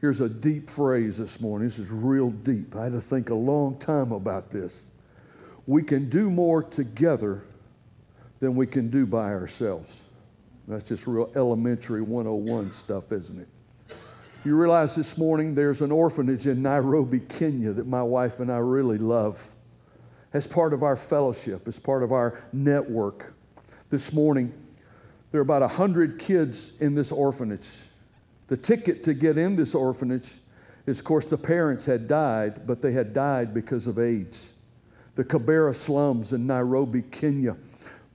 Here's 0.00 0.20
a 0.20 0.28
deep 0.28 0.68
phrase 0.68 1.18
this 1.18 1.40
morning. 1.40 1.68
This 1.68 1.78
is 1.78 1.88
real 1.88 2.30
deep. 2.30 2.74
I 2.74 2.82
had 2.82 2.94
to 2.94 3.00
think 3.00 3.30
a 3.30 3.36
long 3.36 3.78
time 3.78 4.10
about 4.10 4.50
this. 4.50 4.82
We 5.68 5.84
can 5.84 6.10
do 6.10 6.28
more 6.30 6.64
together 6.64 7.44
than 8.40 8.56
we 8.56 8.66
can 8.66 8.90
do 8.90 9.06
by 9.06 9.32
ourselves. 9.32 10.02
That's 10.66 10.88
just 10.88 11.06
real 11.06 11.30
elementary 11.36 12.02
101 12.02 12.72
stuff, 12.72 13.12
isn't 13.12 13.38
it? 13.38 13.48
You 14.44 14.56
realize 14.56 14.96
this 14.96 15.16
morning 15.16 15.54
there's 15.54 15.80
an 15.80 15.92
orphanage 15.92 16.48
in 16.48 16.60
Nairobi, 16.60 17.20
Kenya 17.20 17.72
that 17.74 17.86
my 17.86 18.02
wife 18.02 18.40
and 18.40 18.50
I 18.50 18.58
really 18.58 18.98
love. 18.98 19.48
As 20.32 20.48
part 20.48 20.74
of 20.74 20.82
our 20.82 20.96
fellowship, 20.96 21.68
as 21.68 21.78
part 21.78 22.02
of 22.02 22.10
our 22.10 22.42
network. 22.52 23.35
This 23.88 24.12
morning, 24.12 24.52
there 25.30 25.40
are 25.40 25.42
about 25.42 25.62
100 25.62 26.18
kids 26.18 26.72
in 26.80 26.94
this 26.94 27.12
orphanage. 27.12 27.68
The 28.48 28.56
ticket 28.56 29.04
to 29.04 29.14
get 29.14 29.38
in 29.38 29.56
this 29.56 29.74
orphanage 29.74 30.28
is, 30.86 30.98
of 30.98 31.04
course, 31.04 31.26
the 31.26 31.38
parents 31.38 31.86
had 31.86 32.08
died, 32.08 32.66
but 32.66 32.82
they 32.82 32.92
had 32.92 33.12
died 33.12 33.54
because 33.54 33.86
of 33.86 33.98
AIDS. 33.98 34.50
The 35.14 35.24
Kibera 35.24 35.74
slums 35.74 36.32
in 36.32 36.46
Nairobi, 36.46 37.02
Kenya 37.02 37.56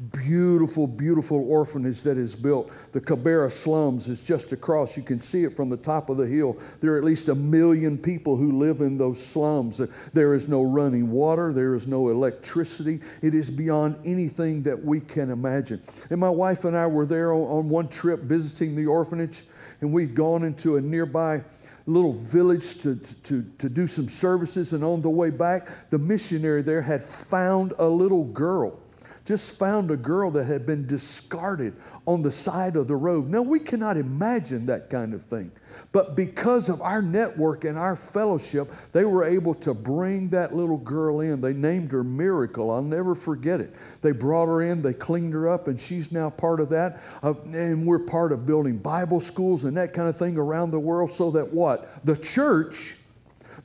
beautiful, 0.01 0.87
beautiful 0.87 1.45
orphanage 1.47 2.01
that 2.01 2.17
is 2.17 2.35
built. 2.35 2.71
The 2.91 2.99
Kibera 2.99 3.51
slums 3.51 4.09
is 4.09 4.21
just 4.23 4.51
across. 4.51 4.97
You 4.97 5.03
can 5.03 5.21
see 5.21 5.43
it 5.43 5.55
from 5.55 5.69
the 5.69 5.77
top 5.77 6.09
of 6.09 6.17
the 6.17 6.25
hill. 6.25 6.57
There 6.79 6.93
are 6.93 6.97
at 6.97 7.03
least 7.03 7.29
a 7.29 7.35
million 7.35 7.99
people 7.99 8.35
who 8.35 8.57
live 8.57 8.81
in 8.81 8.97
those 8.97 9.23
slums. 9.23 9.79
There 10.13 10.33
is 10.33 10.47
no 10.47 10.63
running 10.63 11.11
water, 11.11 11.53
there 11.53 11.75
is 11.75 11.85
no 11.85 12.09
electricity. 12.09 12.99
It 13.21 13.35
is 13.35 13.51
beyond 13.51 13.97
anything 14.03 14.63
that 14.63 14.83
we 14.83 15.01
can 15.01 15.29
imagine. 15.29 15.81
And 16.09 16.19
my 16.19 16.29
wife 16.29 16.65
and 16.65 16.75
I 16.75 16.87
were 16.87 17.05
there 17.05 17.31
on, 17.31 17.41
on 17.41 17.69
one 17.69 17.87
trip 17.87 18.21
visiting 18.21 18.75
the 18.75 18.87
orphanage, 18.87 19.43
and 19.81 19.93
we'd 19.93 20.15
gone 20.15 20.43
into 20.43 20.77
a 20.77 20.81
nearby 20.81 21.43
little 21.85 22.13
village 22.13 22.79
to, 22.81 22.95
to, 22.95 23.43
to 23.59 23.69
do 23.69 23.85
some 23.85 24.09
services. 24.09 24.73
And 24.73 24.83
on 24.83 25.01
the 25.01 25.09
way 25.09 25.29
back, 25.29 25.89
the 25.91 25.99
missionary 25.99 26.63
there 26.63 26.81
had 26.81 27.03
found 27.03 27.73
a 27.77 27.85
little 27.85 28.23
girl 28.23 28.79
just 29.25 29.57
found 29.57 29.91
a 29.91 29.97
girl 29.97 30.31
that 30.31 30.45
had 30.45 30.65
been 30.65 30.87
discarded 30.87 31.75
on 32.05 32.23
the 32.23 32.31
side 32.31 32.75
of 32.75 32.87
the 32.87 32.95
road. 32.95 33.27
Now, 33.29 33.41
we 33.41 33.59
cannot 33.59 33.95
imagine 33.95 34.65
that 34.65 34.89
kind 34.89 35.13
of 35.13 35.23
thing. 35.23 35.51
But 35.91 36.15
because 36.15 36.69
of 36.69 36.81
our 36.81 37.01
network 37.01 37.63
and 37.63 37.77
our 37.77 37.95
fellowship, 37.95 38.73
they 38.91 39.05
were 39.05 39.23
able 39.23 39.53
to 39.55 39.73
bring 39.73 40.29
that 40.29 40.55
little 40.55 40.77
girl 40.77 41.19
in. 41.19 41.41
They 41.41 41.53
named 41.53 41.91
her 41.91 42.03
Miracle. 42.03 42.71
I'll 42.71 42.81
never 42.81 43.13
forget 43.13 43.61
it. 43.61 43.75
They 44.01 44.11
brought 44.11 44.47
her 44.47 44.61
in, 44.61 44.81
they 44.81 44.93
cleaned 44.93 45.33
her 45.33 45.49
up, 45.49 45.67
and 45.67 45.79
she's 45.79 46.11
now 46.11 46.29
part 46.29 46.59
of 46.59 46.69
that. 46.69 47.01
And 47.21 47.85
we're 47.85 47.99
part 47.99 48.31
of 48.31 48.45
building 48.45 48.77
Bible 48.77 49.19
schools 49.19 49.63
and 49.63 49.77
that 49.77 49.93
kind 49.93 50.07
of 50.07 50.17
thing 50.17 50.37
around 50.37 50.71
the 50.71 50.79
world 50.79 51.11
so 51.11 51.31
that 51.31 51.53
what? 51.53 52.05
The 52.05 52.17
church, 52.17 52.95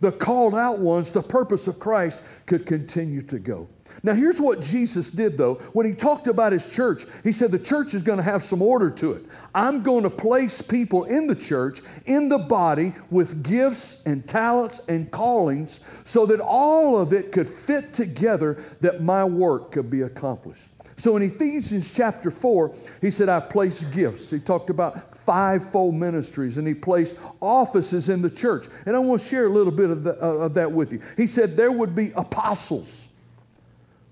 the 0.00 0.12
called 0.12 0.54
out 0.54 0.78
ones, 0.78 1.12
the 1.12 1.22
purpose 1.22 1.66
of 1.68 1.78
Christ 1.78 2.22
could 2.44 2.66
continue 2.66 3.22
to 3.22 3.38
go. 3.38 3.68
Now, 4.06 4.14
here's 4.14 4.40
what 4.40 4.60
Jesus 4.60 5.10
did, 5.10 5.36
though. 5.36 5.54
When 5.72 5.84
he 5.84 5.92
talked 5.92 6.28
about 6.28 6.52
his 6.52 6.72
church, 6.72 7.04
he 7.24 7.32
said 7.32 7.50
the 7.50 7.58
church 7.58 7.92
is 7.92 8.02
going 8.02 8.18
to 8.18 8.22
have 8.22 8.44
some 8.44 8.62
order 8.62 8.88
to 8.88 9.14
it. 9.14 9.24
I'm 9.52 9.82
going 9.82 10.04
to 10.04 10.10
place 10.10 10.62
people 10.62 11.02
in 11.02 11.26
the 11.26 11.34
church, 11.34 11.82
in 12.04 12.28
the 12.28 12.38
body, 12.38 12.94
with 13.10 13.42
gifts 13.42 14.00
and 14.06 14.24
talents 14.24 14.80
and 14.86 15.10
callings 15.10 15.80
so 16.04 16.24
that 16.26 16.38
all 16.38 17.00
of 17.00 17.12
it 17.12 17.32
could 17.32 17.48
fit 17.48 17.92
together 17.92 18.62
that 18.80 19.02
my 19.02 19.24
work 19.24 19.72
could 19.72 19.90
be 19.90 20.02
accomplished. 20.02 20.62
So 20.98 21.16
in 21.16 21.24
Ephesians 21.24 21.92
chapter 21.92 22.30
4, 22.30 22.76
he 23.00 23.10
said, 23.10 23.28
I 23.28 23.40
placed 23.40 23.90
gifts. 23.90 24.30
He 24.30 24.38
talked 24.38 24.70
about 24.70 25.16
fivefold 25.16 25.96
ministries 25.96 26.58
and 26.58 26.68
he 26.68 26.74
placed 26.74 27.16
offices 27.40 28.08
in 28.08 28.22
the 28.22 28.30
church. 28.30 28.68
And 28.86 28.94
I 28.94 29.00
want 29.00 29.20
to 29.20 29.26
share 29.26 29.46
a 29.46 29.52
little 29.52 29.72
bit 29.72 29.90
of, 29.90 30.04
the, 30.04 30.12
uh, 30.12 30.44
of 30.44 30.54
that 30.54 30.70
with 30.70 30.92
you. 30.92 31.02
He 31.16 31.26
said 31.26 31.56
there 31.56 31.72
would 31.72 31.96
be 31.96 32.12
apostles. 32.12 33.05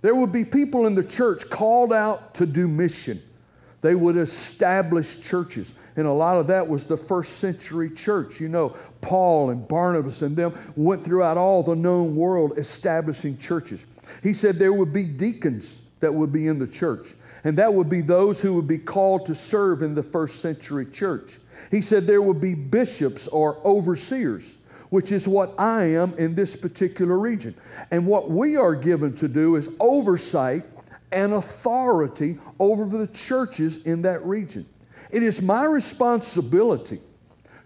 There 0.05 0.15
would 0.15 0.33
be 0.33 0.45
people 0.45 0.87
in 0.87 0.95
the 0.95 1.03
church 1.03 1.49
called 1.49 1.91
out 1.91 2.35
to 2.35 2.45
do 2.45 2.69
mission. 2.69 3.23
They 3.81 3.95
would 3.95 4.19
establish 4.19 5.19
churches. 5.19 5.73
And 5.97 6.07
a 6.07 6.13
lot 6.13 6.37
of 6.37 6.49
that 6.49 6.69
was 6.69 6.85
the 6.85 6.99
first 6.99 7.39
century 7.39 7.89
church. 7.89 8.39
You 8.39 8.51
know, 8.51 8.77
Paul 9.01 9.49
and 9.49 9.67
Barnabas 9.67 10.21
and 10.21 10.37
them 10.37 10.53
went 10.77 11.07
throughout 11.07 11.39
all 11.39 11.63
the 11.63 11.75
known 11.75 12.17
world 12.17 12.59
establishing 12.59 13.39
churches. 13.39 13.87
He 14.23 14.35
said 14.35 14.59
there 14.59 14.75
would 14.75 14.93
be 14.93 15.05
deacons 15.05 15.81
that 16.01 16.13
would 16.13 16.33
be 16.33 16.49
in 16.49 16.59
the 16.59 16.67
church, 16.67 17.15
and 17.43 17.57
that 17.57 17.73
would 17.73 17.89
be 17.89 18.03
those 18.03 18.43
who 18.43 18.53
would 18.53 18.69
be 18.69 18.77
called 18.77 19.25
to 19.25 19.35
serve 19.35 19.81
in 19.81 19.95
the 19.95 20.03
first 20.03 20.41
century 20.41 20.85
church. 20.85 21.39
He 21.71 21.81
said 21.81 22.07
there 22.07 22.21
would 22.21 22.43
be 22.43 22.55
bishops 22.55 23.27
or 23.27 23.57
overseers 23.65 24.59
which 24.95 25.11
is 25.11 25.27
what 25.27 25.53
I 25.59 25.87
am 25.87 26.15
in 26.19 26.37
this 26.37 26.55
particular 26.55 27.19
region. 27.19 27.57
And 27.91 28.07
what 28.07 28.31
we 28.31 28.55
are 28.55 28.77
given 28.77 29.13
to 29.17 29.27
do 29.27 29.57
is 29.57 29.69
oversight 29.81 30.63
and 31.11 31.33
authority 31.33 32.39
over 32.61 32.87
the 32.87 33.09
churches 33.09 33.79
in 33.79 34.03
that 34.03 34.25
region. 34.25 34.67
It 35.11 35.25
is 35.25 35.43
my 35.43 35.65
responsibility 35.65 37.01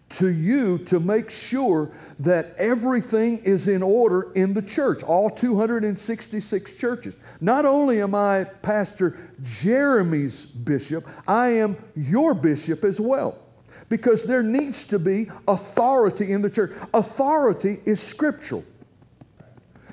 to 0.09 0.29
you 0.29 0.79
to 0.87 1.01
make 1.01 1.29
sure 1.29 1.91
that 2.19 2.55
everything 2.57 3.41
is 3.41 3.69
in 3.69 3.83
order 3.83 4.33
in 4.33 4.55
the 4.55 4.63
church, 4.63 5.03
all 5.03 5.29
266 5.29 6.75
churches. 6.77 7.15
Not 7.43 7.67
only 7.67 8.01
am 8.01 8.15
I 8.15 8.45
Pastor 8.45 9.19
Jeremy's 9.43 10.47
bishop, 10.47 11.07
I 11.27 11.49
am 11.49 11.77
your 11.95 12.33
bishop 12.33 12.85
as 12.85 12.99
well 12.99 13.48
because 13.89 14.25
there 14.25 14.43
needs 14.43 14.85
to 14.85 14.99
be 14.99 15.31
authority 15.47 16.33
in 16.33 16.43
the 16.43 16.51
church. 16.51 16.73
Authority 16.93 17.81
is 17.85 18.01
scriptural. 18.01 18.65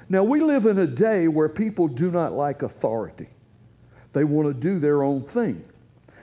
Now, 0.07 0.23
we 0.23 0.41
live 0.41 0.65
in 0.65 0.77
a 0.77 0.87
day 0.87 1.27
where 1.27 1.49
people 1.49 1.87
do 1.87 2.11
not 2.11 2.33
like 2.33 2.61
authority, 2.61 3.27
they 4.13 4.23
want 4.23 4.47
to 4.47 4.53
do 4.53 4.79
their 4.79 5.03
own 5.03 5.23
thing. 5.23 5.65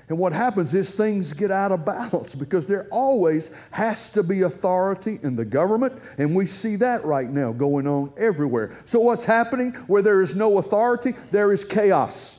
And 0.08 0.18
what 0.18 0.32
happens 0.32 0.74
is 0.74 0.90
things 0.90 1.32
get 1.32 1.50
out 1.50 1.72
of 1.72 1.84
balance 1.86 2.34
because 2.34 2.66
there 2.66 2.86
always 2.90 3.50
has 3.70 4.10
to 4.10 4.22
be 4.22 4.42
authority 4.42 5.18
in 5.22 5.36
the 5.36 5.44
government, 5.44 6.00
and 6.18 6.34
we 6.34 6.44
see 6.44 6.76
that 6.76 7.04
right 7.04 7.30
now 7.30 7.52
going 7.52 7.86
on 7.86 8.12
everywhere. 8.16 8.76
So, 8.84 9.00
what's 9.00 9.24
happening? 9.24 9.72
Where 9.86 10.02
there 10.02 10.20
is 10.20 10.36
no 10.36 10.58
authority, 10.58 11.14
there 11.30 11.50
is 11.52 11.64
chaos. 11.64 12.38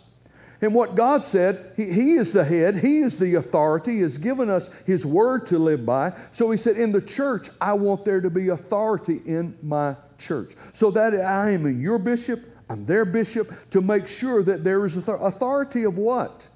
And 0.63 0.73
what 0.73 0.95
God 0.95 1.25
said, 1.25 1.73
he, 1.75 1.91
he, 1.91 2.13
is 2.13 2.31
the 2.31 2.45
head, 2.45 2.77
He 2.77 2.99
is 2.99 3.17
the 3.17 3.35
authority, 3.35 3.95
He 3.95 3.99
has 3.99 4.17
given 4.17 4.49
us 4.49 4.69
His 4.85 5.05
word 5.05 5.45
to 5.47 5.59
live 5.59 5.85
by. 5.85 6.13
So 6.31 6.49
He 6.51 6.57
said, 6.57 6.77
In 6.77 6.93
the 6.93 7.01
church, 7.01 7.49
I 7.59 7.73
want 7.73 8.05
there 8.05 8.21
to 8.21 8.29
be 8.29 8.47
authority 8.47 9.19
in 9.25 9.57
my 9.61 9.97
church. 10.17 10.53
So 10.71 10.89
that 10.91 11.13
I 11.15 11.49
am 11.49 11.81
your 11.81 11.99
bishop, 11.99 12.49
I'm 12.69 12.85
their 12.85 13.03
bishop, 13.03 13.71
to 13.71 13.81
make 13.81 14.07
sure 14.07 14.41
that 14.41 14.63
there 14.63 14.85
is 14.85 14.95
authority 14.95 15.83
of 15.83 15.97
what? 15.97 16.47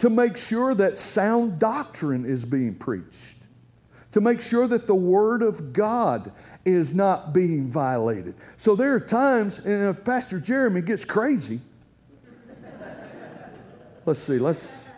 To 0.00 0.10
make 0.10 0.36
sure 0.36 0.74
that 0.74 0.98
sound 0.98 1.58
doctrine 1.58 2.26
is 2.26 2.44
being 2.44 2.74
preached, 2.74 3.46
to 4.12 4.20
make 4.20 4.42
sure 4.42 4.68
that 4.68 4.86
the 4.86 4.94
Word 4.94 5.40
of 5.40 5.72
God 5.72 6.30
is 6.66 6.92
not 6.92 7.32
being 7.32 7.66
violated. 7.66 8.34
So 8.58 8.76
there 8.76 8.92
are 8.92 9.00
times, 9.00 9.60
and 9.60 9.88
if 9.88 10.04
Pastor 10.04 10.38
Jeremy 10.40 10.82
gets 10.82 11.06
crazy, 11.06 11.62
Let's 14.10 14.18
see, 14.18 14.40
let's, 14.40 14.88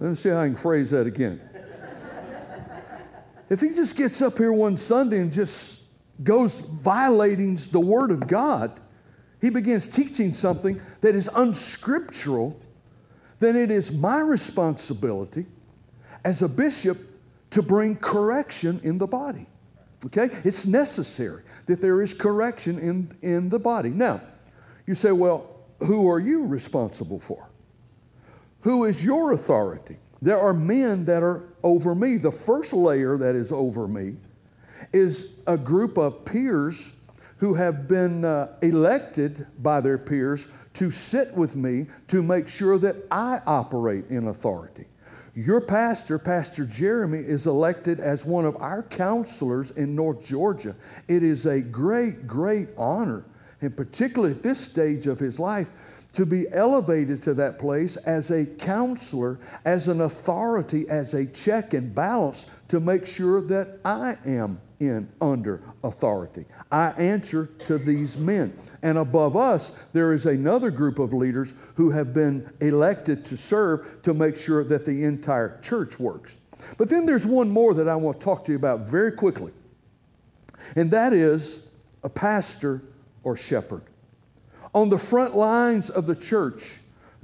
let's 0.00 0.18
see 0.18 0.30
how 0.30 0.40
I 0.40 0.46
can 0.46 0.56
phrase 0.56 0.90
that 0.90 1.06
again. 1.06 1.40
If 3.48 3.60
he 3.60 3.68
just 3.68 3.94
gets 3.94 4.20
up 4.20 4.36
here 4.36 4.52
one 4.52 4.76
Sunday 4.78 5.20
and 5.20 5.32
just 5.32 5.80
goes 6.20 6.60
violating 6.60 7.54
the 7.70 7.78
Word 7.78 8.10
of 8.10 8.26
God, 8.26 8.80
he 9.40 9.48
begins 9.48 9.86
teaching 9.86 10.34
something 10.34 10.80
that 11.02 11.14
is 11.14 11.30
unscriptural, 11.36 12.60
then 13.38 13.54
it 13.54 13.70
is 13.70 13.92
my 13.92 14.18
responsibility 14.18 15.46
as 16.24 16.42
a 16.42 16.48
bishop 16.48 16.98
to 17.50 17.62
bring 17.62 17.94
correction 17.94 18.80
in 18.82 18.98
the 18.98 19.06
body. 19.06 19.46
Okay? 20.06 20.30
It's 20.42 20.66
necessary 20.66 21.44
that 21.66 21.80
there 21.80 22.02
is 22.02 22.12
correction 22.12 22.76
in, 22.80 23.16
in 23.22 23.50
the 23.50 23.60
body. 23.60 23.90
Now, 23.90 24.20
you 24.84 24.96
say, 24.96 25.12
well, 25.12 25.48
who 25.78 26.10
are 26.10 26.18
you 26.18 26.44
responsible 26.44 27.20
for? 27.20 27.50
Who 28.64 28.86
is 28.86 29.04
your 29.04 29.32
authority? 29.32 29.98
There 30.22 30.40
are 30.40 30.54
men 30.54 31.04
that 31.04 31.22
are 31.22 31.42
over 31.62 31.94
me. 31.94 32.16
The 32.16 32.30
first 32.30 32.72
layer 32.72 33.18
that 33.18 33.34
is 33.34 33.52
over 33.52 33.86
me 33.86 34.16
is 34.90 35.34
a 35.46 35.58
group 35.58 35.98
of 35.98 36.24
peers 36.24 36.90
who 37.38 37.54
have 37.54 37.86
been 37.86 38.24
uh, 38.24 38.56
elected 38.62 39.46
by 39.58 39.82
their 39.82 39.98
peers 39.98 40.48
to 40.74 40.90
sit 40.90 41.34
with 41.34 41.54
me 41.54 41.88
to 42.08 42.22
make 42.22 42.48
sure 42.48 42.78
that 42.78 42.96
I 43.10 43.42
operate 43.46 44.06
in 44.08 44.28
authority. 44.28 44.86
Your 45.34 45.60
pastor, 45.60 46.18
Pastor 46.18 46.64
Jeremy, 46.64 47.18
is 47.18 47.46
elected 47.46 48.00
as 48.00 48.24
one 48.24 48.46
of 48.46 48.56
our 48.56 48.82
counselors 48.82 49.72
in 49.72 49.94
North 49.94 50.26
Georgia. 50.26 50.74
It 51.06 51.22
is 51.22 51.44
a 51.44 51.60
great, 51.60 52.26
great 52.26 52.68
honor, 52.78 53.26
and 53.60 53.76
particularly 53.76 54.34
at 54.34 54.42
this 54.42 54.60
stage 54.60 55.06
of 55.06 55.18
his 55.18 55.38
life, 55.38 55.74
to 56.14 56.24
be 56.24 56.46
elevated 56.52 57.22
to 57.24 57.34
that 57.34 57.58
place 57.58 57.96
as 57.96 58.30
a 58.30 58.46
counselor, 58.46 59.38
as 59.64 59.88
an 59.88 60.00
authority, 60.00 60.88
as 60.88 61.12
a 61.14 61.26
check 61.26 61.74
and 61.74 61.94
balance 61.94 62.46
to 62.68 62.80
make 62.80 63.06
sure 63.06 63.40
that 63.40 63.80
I 63.84 64.16
am 64.24 64.60
in 64.80 65.08
under 65.20 65.62
authority. 65.82 66.44
I 66.70 66.90
answer 66.90 67.46
to 67.66 67.78
these 67.78 68.16
men. 68.16 68.56
And 68.82 68.98
above 68.98 69.36
us, 69.36 69.72
there 69.92 70.12
is 70.12 70.26
another 70.26 70.70
group 70.70 70.98
of 70.98 71.12
leaders 71.12 71.54
who 71.74 71.90
have 71.90 72.12
been 72.12 72.52
elected 72.60 73.24
to 73.26 73.36
serve 73.36 74.02
to 74.02 74.14
make 74.14 74.36
sure 74.36 74.64
that 74.64 74.84
the 74.84 75.04
entire 75.04 75.60
church 75.62 75.98
works. 75.98 76.36
But 76.78 76.88
then 76.88 77.06
there's 77.06 77.26
one 77.26 77.50
more 77.50 77.74
that 77.74 77.88
I 77.88 77.96
want 77.96 78.20
to 78.20 78.24
talk 78.24 78.44
to 78.46 78.52
you 78.52 78.56
about 78.56 78.88
very 78.88 79.12
quickly, 79.12 79.52
and 80.76 80.90
that 80.92 81.12
is 81.12 81.60
a 82.02 82.08
pastor 82.08 82.82
or 83.22 83.36
shepherd. 83.36 83.82
On 84.74 84.88
the 84.88 84.98
front 84.98 85.36
lines 85.36 85.88
of 85.88 86.06
the 86.06 86.16
church, 86.16 86.78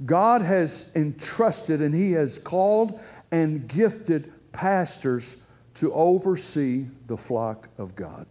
God 0.05 0.41
has 0.41 0.89
entrusted 0.95 1.81
and 1.81 1.93
He 1.93 2.13
has 2.13 2.39
called 2.39 2.99
and 3.29 3.67
gifted 3.67 4.31
pastors 4.53 5.35
to 5.75 5.93
oversee 5.93 6.85
the 7.07 7.17
flock 7.17 7.67
of 7.77 7.95
God. 7.95 8.25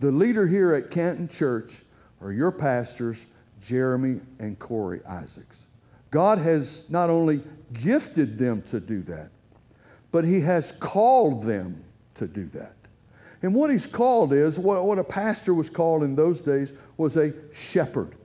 The 0.00 0.10
leader 0.10 0.48
here 0.48 0.74
at 0.74 0.90
Canton 0.90 1.28
Church 1.28 1.72
are 2.20 2.32
your 2.32 2.50
pastors, 2.50 3.24
Jeremy 3.62 4.20
and 4.40 4.58
Corey 4.58 5.00
Isaacs. 5.06 5.64
God 6.10 6.38
has 6.38 6.84
not 6.88 7.10
only 7.10 7.40
gifted 7.72 8.36
them 8.36 8.62
to 8.62 8.80
do 8.80 9.02
that, 9.02 9.30
but 10.10 10.24
He 10.24 10.40
has 10.40 10.72
called 10.72 11.44
them 11.44 11.84
to 12.16 12.26
do 12.26 12.46
that. 12.46 12.74
And 13.42 13.54
what 13.54 13.70
He's 13.70 13.86
called 13.86 14.32
is 14.32 14.58
what, 14.58 14.84
what 14.84 14.98
a 14.98 15.04
pastor 15.04 15.54
was 15.54 15.70
called 15.70 16.02
in 16.02 16.16
those 16.16 16.40
days 16.40 16.72
was 16.96 17.16
a 17.16 17.32
shepherd 17.52 18.16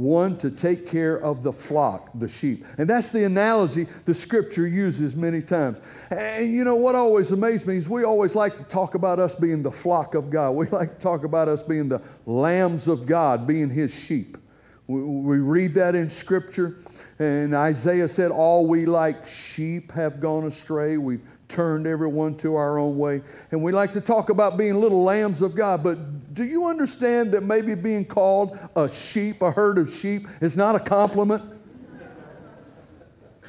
one 0.00 0.38
to 0.38 0.50
take 0.50 0.86
care 0.86 1.14
of 1.14 1.42
the 1.42 1.52
flock, 1.52 2.10
the 2.14 2.26
sheep. 2.26 2.64
And 2.78 2.88
that's 2.88 3.10
the 3.10 3.24
analogy 3.24 3.86
the 4.06 4.14
scripture 4.14 4.66
uses 4.66 5.14
many 5.14 5.42
times. 5.42 5.80
And 6.10 6.52
you 6.52 6.64
know 6.64 6.76
what 6.76 6.94
always 6.94 7.30
amazes 7.32 7.66
me 7.66 7.76
is 7.76 7.88
we 7.88 8.02
always 8.02 8.34
like 8.34 8.56
to 8.56 8.64
talk 8.64 8.94
about 8.94 9.18
us 9.18 9.34
being 9.34 9.62
the 9.62 9.70
flock 9.70 10.14
of 10.14 10.30
God. 10.30 10.52
We 10.52 10.66
like 10.70 10.94
to 10.94 11.00
talk 11.00 11.24
about 11.24 11.48
us 11.48 11.62
being 11.62 11.88
the 11.88 12.00
lambs 12.24 12.88
of 12.88 13.04
God, 13.04 13.46
being 13.46 13.68
his 13.68 13.94
sheep. 13.94 14.38
We, 14.86 15.02
we 15.02 15.38
read 15.38 15.74
that 15.74 15.94
in 15.94 16.08
scripture. 16.08 16.78
And 17.18 17.54
Isaiah 17.54 18.08
said, 18.08 18.30
All 18.30 18.66
we 18.66 18.86
like 18.86 19.26
sheep 19.26 19.92
have 19.92 20.20
gone 20.20 20.46
astray. 20.46 20.96
We've 20.96 21.20
turned 21.50 21.86
everyone 21.86 22.36
to 22.38 22.54
our 22.54 22.78
own 22.78 22.96
way. 22.96 23.20
And 23.50 23.62
we 23.62 23.72
like 23.72 23.92
to 23.92 24.00
talk 24.00 24.30
about 24.30 24.56
being 24.56 24.80
little 24.80 25.02
lambs 25.02 25.42
of 25.42 25.54
God, 25.54 25.82
but 25.82 26.32
do 26.32 26.44
you 26.44 26.66
understand 26.66 27.32
that 27.32 27.42
maybe 27.42 27.74
being 27.74 28.06
called 28.06 28.58
a 28.74 28.88
sheep, 28.88 29.42
a 29.42 29.50
herd 29.50 29.76
of 29.76 29.92
sheep, 29.92 30.26
is 30.40 30.56
not 30.56 30.74
a 30.74 30.80
compliment? 30.80 31.42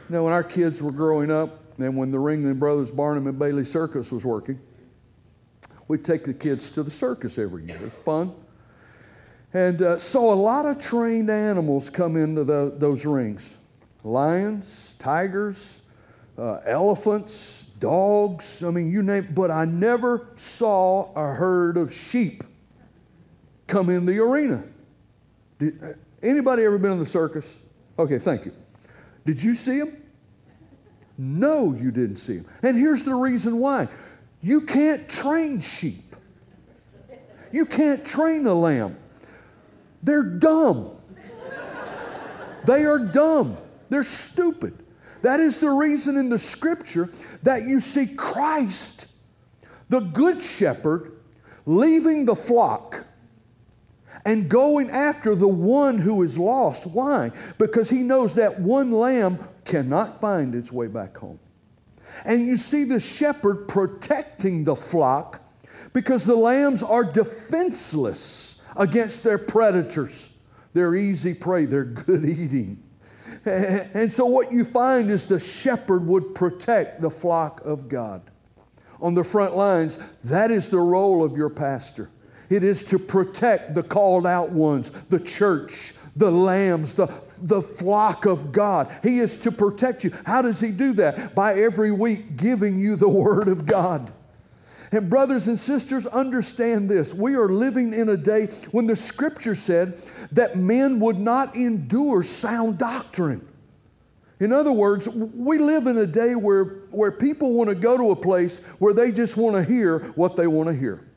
Know, 0.09 0.25
when 0.25 0.33
our 0.33 0.43
kids 0.43 0.81
were 0.81 0.91
growing 0.91 1.31
up, 1.31 1.61
and 1.77 1.95
when 1.95 2.11
the 2.11 2.17
Ringling 2.17 2.59
Brothers 2.59 2.91
Barnum 2.91 3.27
and 3.27 3.39
Bailey 3.39 3.63
Circus 3.63 4.11
was 4.11 4.25
working, 4.25 4.59
we'd 5.87 6.03
take 6.03 6.25
the 6.25 6.33
kids 6.33 6.69
to 6.71 6.83
the 6.83 6.91
circus 6.91 7.37
every 7.37 7.65
year. 7.65 7.79
It's 7.85 7.97
fun. 7.99 8.33
And 9.53 9.81
uh, 9.81 9.97
so 9.97 10.31
a 10.31 10.35
lot 10.35 10.65
of 10.65 10.79
trained 10.79 11.29
animals 11.29 11.89
come 11.89 12.15
into 12.15 12.43
the, 12.43 12.73
those 12.75 13.05
rings 13.05 13.55
lions, 14.03 14.95
tigers, 14.97 15.79
uh, 16.37 16.59
elephants, 16.65 17.65
dogs, 17.81 18.63
I 18.63 18.69
mean, 18.69 18.89
you 18.89 19.01
name 19.01 19.27
but 19.33 19.51
I 19.51 19.65
never 19.65 20.27
saw 20.37 21.11
a 21.13 21.33
herd 21.33 21.75
of 21.75 21.93
sheep 21.93 22.45
come 23.67 23.89
in 23.89 24.05
the 24.05 24.19
arena. 24.19 24.63
Did, 25.59 25.83
uh, 25.83 25.87
anybody 26.23 26.63
ever 26.63 26.77
been 26.77 26.91
in 26.91 26.99
the 26.99 27.05
circus? 27.05 27.59
Okay, 27.99 28.19
thank 28.19 28.45
you. 28.45 28.53
Did 29.25 29.43
you 29.43 29.53
see 29.53 29.79
them? 29.79 30.01
No, 31.17 31.73
you 31.73 31.91
didn't 31.91 32.15
see 32.15 32.37
them. 32.37 32.45
And 32.63 32.77
here's 32.77 33.03
the 33.03 33.15
reason 33.15 33.59
why 33.59 33.89
you 34.41 34.61
can't 34.61 35.09
train 35.09 35.59
sheep, 35.59 36.15
you 37.51 37.65
can't 37.65 38.05
train 38.05 38.47
a 38.47 38.53
lamb. 38.53 38.97
They're 40.01 40.23
dumb. 40.23 40.97
they 42.65 42.85
are 42.85 42.99
dumb. 42.99 43.57
They're 43.89 44.03
stupid. 44.03 44.80
That 45.21 45.39
is 45.39 45.59
the 45.59 45.69
reason 45.69 46.17
in 46.17 46.29
the 46.29 46.39
scripture 46.39 47.09
that 47.43 47.67
you 47.67 47.79
see 47.79 48.07
Christ, 48.07 49.07
the 49.89 49.99
good 49.99 50.41
shepherd, 50.41 51.19
leaving 51.65 52.25
the 52.25 52.35
flock 52.35 53.05
and 54.25 54.49
going 54.49 54.89
after 54.89 55.35
the 55.35 55.47
one 55.47 55.99
who 55.99 56.21
is 56.23 56.37
lost. 56.37 56.85
Why? 56.85 57.31
Because 57.57 57.89
he 57.89 57.99
knows 57.99 58.35
that 58.35 58.59
one 58.59 58.91
lamb 58.91 59.47
cannot 59.65 60.21
find 60.21 60.55
its 60.55 60.71
way 60.71 60.87
back 60.87 61.17
home. 61.17 61.39
And 62.25 62.45
you 62.45 62.55
see 62.55 62.83
the 62.83 62.99
shepherd 62.99 63.67
protecting 63.67 64.63
the 64.63 64.75
flock 64.75 65.41
because 65.93 66.25
the 66.25 66.35
lambs 66.35 66.83
are 66.83 67.03
defenseless 67.03 68.57
against 68.75 69.23
their 69.23 69.37
predators. 69.37 70.29
They're 70.73 70.95
easy 70.95 71.33
prey, 71.33 71.65
they're 71.65 71.83
good 71.83 72.25
eating. 72.25 72.83
And 73.45 74.11
so, 74.11 74.25
what 74.25 74.51
you 74.51 74.63
find 74.63 75.09
is 75.09 75.25
the 75.25 75.39
shepherd 75.39 76.05
would 76.07 76.35
protect 76.35 77.01
the 77.01 77.09
flock 77.09 77.61
of 77.65 77.89
God. 77.89 78.21
On 79.01 79.15
the 79.15 79.23
front 79.23 79.55
lines, 79.55 79.97
that 80.23 80.51
is 80.51 80.69
the 80.69 80.79
role 80.79 81.23
of 81.23 81.35
your 81.35 81.49
pastor. 81.49 82.09
It 82.49 82.63
is 82.63 82.83
to 82.85 82.99
protect 82.99 83.73
the 83.73 83.83
called 83.83 84.27
out 84.27 84.51
ones, 84.51 84.91
the 85.09 85.19
church, 85.19 85.93
the 86.15 86.29
lambs, 86.29 86.95
the, 86.95 87.07
the 87.37 87.61
flock 87.61 88.25
of 88.25 88.51
God. 88.51 88.91
He 89.01 89.19
is 89.19 89.37
to 89.37 89.51
protect 89.51 90.03
you. 90.03 90.13
How 90.25 90.41
does 90.41 90.59
He 90.59 90.71
do 90.71 90.93
that? 90.93 91.33
By 91.33 91.53
every 91.53 91.91
week 91.91 92.35
giving 92.37 92.79
you 92.79 92.95
the 92.95 93.09
Word 93.21 93.47
of 93.47 93.65
God. 93.65 94.11
And, 94.91 95.09
brothers 95.09 95.47
and 95.47 95.59
sisters, 95.59 96.05
understand 96.05 96.89
this. 96.89 97.13
We 97.13 97.35
are 97.35 97.47
living 97.47 97.93
in 97.93 98.09
a 98.09 98.17
day 98.17 98.47
when 98.71 98.87
the 98.87 98.95
scripture 98.95 99.55
said 99.55 100.01
that 100.33 100.57
men 100.57 100.99
would 100.99 101.17
not 101.17 101.55
endure 101.55 102.23
sound 102.23 102.77
doctrine. 102.77 103.47
In 104.41 104.51
other 104.51 104.71
words, 104.71 105.07
we 105.07 105.59
live 105.59 105.87
in 105.87 105.97
a 105.97 106.07
day 106.07 106.35
where, 106.35 106.63
where 106.89 107.11
people 107.11 107.53
want 107.53 107.69
to 107.69 107.75
go 107.75 107.95
to 107.95 108.11
a 108.11 108.15
place 108.15 108.59
where 108.79 108.93
they 108.93 109.11
just 109.11 109.37
want 109.37 109.55
to 109.55 109.63
hear 109.63 109.99
what 110.15 110.35
they 110.35 110.47
want 110.47 110.67
to 110.67 110.75
hear. 110.75 111.07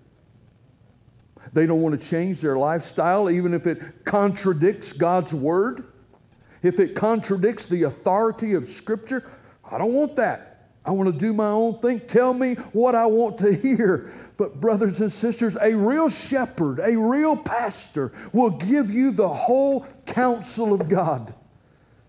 They 1.54 1.66
don't 1.66 1.80
want 1.80 1.98
to 1.98 2.06
change 2.06 2.40
their 2.40 2.56
lifestyle, 2.56 3.30
even 3.30 3.54
if 3.54 3.66
it 3.66 4.04
contradicts 4.04 4.92
God's 4.92 5.34
word. 5.34 5.84
If 6.62 6.80
it 6.80 6.94
contradicts 6.94 7.66
the 7.66 7.84
authority 7.84 8.54
of 8.54 8.68
Scripture, 8.68 9.30
I 9.70 9.78
don't 9.78 9.92
want 9.92 10.16
that. 10.16 10.53
I 10.86 10.90
want 10.90 11.12
to 11.12 11.18
do 11.18 11.32
my 11.32 11.46
own 11.46 11.78
thing. 11.78 12.00
Tell 12.00 12.34
me 12.34 12.54
what 12.72 12.94
I 12.94 13.06
want 13.06 13.38
to 13.38 13.54
hear. 13.54 14.12
But, 14.36 14.60
brothers 14.60 15.00
and 15.00 15.10
sisters, 15.10 15.56
a 15.60 15.74
real 15.74 16.10
shepherd, 16.10 16.78
a 16.78 16.96
real 16.96 17.36
pastor 17.36 18.12
will 18.32 18.50
give 18.50 18.90
you 18.90 19.10
the 19.10 19.28
whole 19.28 19.86
counsel 20.04 20.74
of 20.74 20.88
God. 20.88 21.32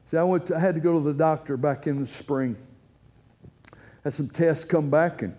See, 0.08 0.18
I, 0.18 0.24
went 0.24 0.48
to, 0.48 0.58
I 0.58 0.60
had 0.60 0.76
to 0.76 0.82
go 0.82 1.00
to 1.00 1.06
the 1.06 1.14
doctor 1.14 1.56
back 1.56 1.88
in 1.88 2.02
the 2.02 2.08
spring. 2.08 2.58
Had 4.04 4.14
some 4.14 4.30
tests 4.30 4.66
come 4.66 4.90
back, 4.90 5.22
and 5.22 5.36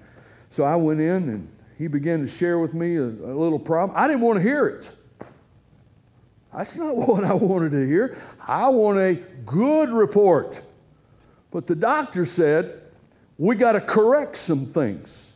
so 0.48 0.64
I 0.64 0.76
went 0.76 1.00
in 1.00 1.28
and 1.28 1.48
he 1.76 1.88
began 1.88 2.20
to 2.22 2.28
share 2.28 2.58
with 2.58 2.72
me 2.72 2.96
a, 2.96 3.04
a 3.04 3.36
little 3.36 3.58
problem. 3.58 3.96
I 3.96 4.08
didn't 4.08 4.22
want 4.22 4.38
to 4.38 4.42
hear 4.42 4.66
it. 4.66 4.90
That's 6.56 6.76
not 6.76 6.96
what 7.08 7.22
I 7.22 7.34
wanted 7.34 7.72
to 7.72 7.86
hear. 7.86 8.18
I 8.40 8.68
want 8.70 8.98
a 8.98 9.14
good 9.44 9.90
report. 9.90 10.62
But 11.50 11.66
the 11.66 11.74
doctor 11.74 12.24
said, 12.24 12.82
we 13.38 13.56
got 13.56 13.72
to 13.72 13.80
correct 13.80 14.36
some 14.36 14.66
things. 14.66 15.32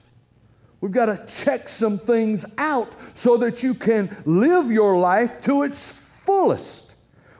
We've 0.80 0.92
got 0.92 1.06
to 1.06 1.26
check 1.26 1.68
some 1.68 1.98
things 1.98 2.46
out 2.56 2.94
so 3.14 3.36
that 3.38 3.62
you 3.62 3.74
can 3.74 4.16
live 4.24 4.70
your 4.70 4.98
life 4.98 5.42
to 5.42 5.62
its 5.62 5.92
fullest. 5.92 6.94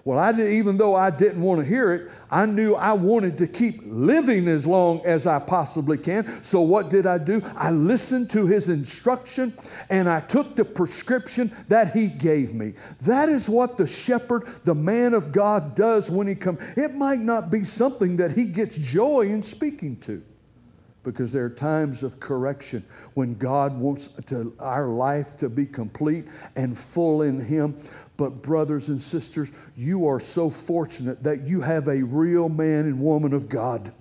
Well, 0.04 0.18
I 0.18 0.32
did, 0.32 0.52
even 0.54 0.78
though 0.78 0.94
I 0.94 1.10
didn't 1.10 1.42
want 1.42 1.60
to 1.60 1.66
hear 1.66 1.92
it, 1.92 2.10
I 2.30 2.46
knew 2.46 2.74
I 2.74 2.92
wanted 2.92 3.38
to 3.38 3.46
keep 3.46 3.82
living 3.84 4.48
as 4.48 4.66
long 4.66 5.04
as 5.04 5.26
I 5.26 5.38
possibly 5.38 5.98
can. 5.98 6.42
So, 6.42 6.60
what 6.62 6.88
did 6.88 7.04
I 7.06 7.18
do? 7.18 7.42
I 7.54 7.70
listened 7.70 8.30
to 8.30 8.46
his 8.46 8.68
instruction 8.68 9.52
and 9.90 10.08
I 10.08 10.20
took 10.20 10.56
the 10.56 10.64
prescription 10.64 11.54
that 11.68 11.92
he 11.94 12.06
gave 12.06 12.54
me. 12.54 12.74
That 13.02 13.28
is 13.28 13.48
what 13.48 13.76
the 13.76 13.86
shepherd, 13.86 14.48
the 14.64 14.74
man 14.74 15.12
of 15.12 15.32
God, 15.32 15.74
does 15.74 16.10
when 16.10 16.26
he 16.26 16.34
comes. 16.34 16.60
It 16.76 16.94
might 16.94 17.20
not 17.20 17.50
be 17.50 17.64
something 17.64 18.16
that 18.16 18.32
he 18.32 18.44
gets 18.44 18.78
joy 18.78 19.22
in 19.22 19.42
speaking 19.42 19.96
to 20.00 20.22
because 21.02 21.32
there 21.32 21.44
are 21.44 21.50
times 21.50 22.02
of 22.02 22.20
correction 22.20 22.84
when 23.14 23.34
God 23.34 23.78
wants 23.78 24.08
to, 24.26 24.54
our 24.58 24.88
life 24.88 25.36
to 25.38 25.48
be 25.48 25.66
complete 25.66 26.26
and 26.56 26.78
full 26.78 27.22
in 27.22 27.40
Him. 27.44 27.76
But, 28.16 28.42
brothers 28.42 28.88
and 28.88 29.00
sisters, 29.00 29.50
you 29.76 30.06
are 30.06 30.20
so 30.20 30.50
fortunate 30.50 31.22
that 31.22 31.46
you 31.46 31.62
have 31.62 31.88
a 31.88 32.02
real 32.02 32.48
man 32.48 32.80
and 32.80 33.00
woman 33.00 33.32
of 33.32 33.48
God 33.48 33.92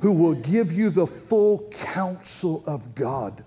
who 0.00 0.12
will 0.12 0.34
give 0.34 0.72
you 0.72 0.90
the 0.90 1.06
full 1.06 1.68
counsel 1.70 2.62
of 2.66 2.94
God 2.94 3.44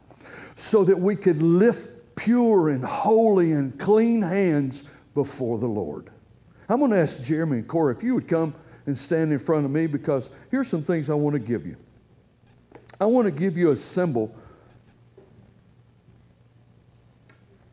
so 0.55 0.83
that 0.83 0.99
we 0.99 1.15
could 1.15 1.41
lift 1.41 2.15
pure 2.15 2.69
and 2.69 2.83
holy 2.83 3.51
and 3.53 3.79
clean 3.79 4.21
hands 4.21 4.83
before 5.13 5.57
the 5.57 5.67
Lord. 5.67 6.09
I'm 6.69 6.79
going 6.79 6.91
to 6.91 6.99
ask 6.99 7.21
Jeremy 7.21 7.59
and 7.59 7.67
Corey 7.67 7.95
if 7.95 8.03
you 8.03 8.15
would 8.15 8.27
come 8.27 8.53
and 8.85 8.97
stand 8.97 9.31
in 9.31 9.39
front 9.39 9.65
of 9.65 9.71
me 9.71 9.87
because 9.87 10.29
here's 10.51 10.67
some 10.67 10.83
things 10.83 11.09
I 11.09 11.13
want 11.13 11.33
to 11.33 11.39
give 11.39 11.65
you. 11.65 11.77
I 12.99 13.05
want 13.05 13.25
to 13.25 13.31
give 13.31 13.57
you 13.57 13.71
a 13.71 13.75
symbol. 13.75 14.35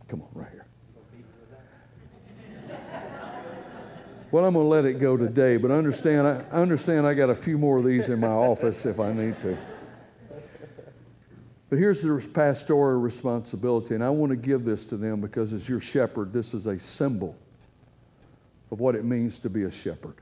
Come 0.08 0.22
on, 0.22 0.28
right 0.32 0.48
here. 0.50 0.66
Well, 4.32 4.44
I'm 4.44 4.54
going 4.54 4.64
to 4.64 4.68
let 4.68 4.84
it 4.84 5.00
go 5.00 5.16
today, 5.16 5.56
but 5.56 5.70
understand 5.70 6.26
I 6.26 6.56
understand 6.56 7.06
I 7.06 7.14
got 7.14 7.30
a 7.30 7.34
few 7.34 7.58
more 7.58 7.78
of 7.78 7.84
these 7.84 8.08
in 8.08 8.20
my 8.20 8.28
office 8.28 8.86
if 8.86 9.00
I 9.00 9.12
need 9.12 9.40
to. 9.42 9.58
But 11.68 11.78
here's 11.78 12.00
the 12.00 12.28
pastoral 12.32 12.98
responsibility, 12.98 13.94
and 13.94 14.02
I 14.02 14.10
want 14.10 14.30
to 14.30 14.36
give 14.36 14.64
this 14.64 14.84
to 14.86 14.96
them 14.96 15.20
because 15.20 15.52
as 15.52 15.68
your 15.68 15.80
shepherd, 15.80 16.32
this 16.32 16.52
is 16.54 16.66
a 16.66 16.78
symbol 16.80 17.36
of 18.72 18.80
what 18.80 18.96
it 18.96 19.04
means 19.04 19.38
to 19.40 19.50
be 19.50 19.62
a 19.62 19.70
shepherd. 19.70 20.16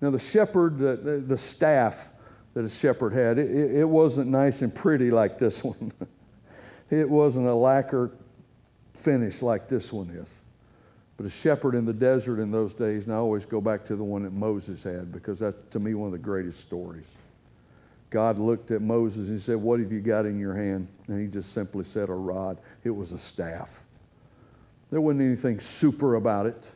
Now, 0.00 0.10
the 0.10 0.18
shepherd, 0.18 0.78
the, 0.78 1.22
the 1.26 1.36
staff 1.36 2.10
that 2.54 2.64
a 2.64 2.68
shepherd 2.68 3.12
had, 3.12 3.38
it, 3.38 3.50
it 3.50 3.88
wasn't 3.88 4.30
nice 4.30 4.62
and 4.62 4.74
pretty 4.74 5.10
like 5.10 5.38
this 5.38 5.62
one. 5.62 5.92
it 6.90 7.08
wasn't 7.08 7.46
a 7.46 7.54
lacquer 7.54 8.12
finish 8.94 9.42
like 9.42 9.68
this 9.68 9.92
one 9.92 10.08
is. 10.10 10.32
But 11.16 11.26
a 11.26 11.30
shepherd 11.30 11.74
in 11.74 11.84
the 11.84 11.92
desert 11.92 12.40
in 12.40 12.50
those 12.50 12.74
days, 12.74 13.04
and 13.04 13.14
I 13.14 13.18
always 13.18 13.44
go 13.44 13.60
back 13.60 13.84
to 13.86 13.96
the 13.96 14.02
one 14.02 14.22
that 14.24 14.32
Moses 14.32 14.82
had 14.82 15.12
because 15.12 15.38
that's 15.38 15.56
to 15.70 15.78
me 15.78 15.94
one 15.94 16.06
of 16.06 16.12
the 16.12 16.18
greatest 16.18 16.60
stories. 16.60 17.06
God 18.10 18.38
looked 18.38 18.70
at 18.70 18.80
Moses 18.80 19.28
and 19.28 19.38
he 19.38 19.42
said, 19.42 19.56
What 19.56 19.80
have 19.80 19.92
you 19.92 20.00
got 20.00 20.24
in 20.26 20.38
your 20.38 20.54
hand? 20.54 20.88
And 21.08 21.20
he 21.20 21.26
just 21.26 21.52
simply 21.52 21.84
said, 21.84 22.08
A 22.08 22.12
rod. 22.12 22.58
It 22.84 22.90
was 22.90 23.12
a 23.12 23.18
staff. 23.18 23.82
There 24.90 25.00
wasn't 25.00 25.22
anything 25.22 25.60
super 25.60 26.14
about 26.14 26.46
it. 26.46 26.70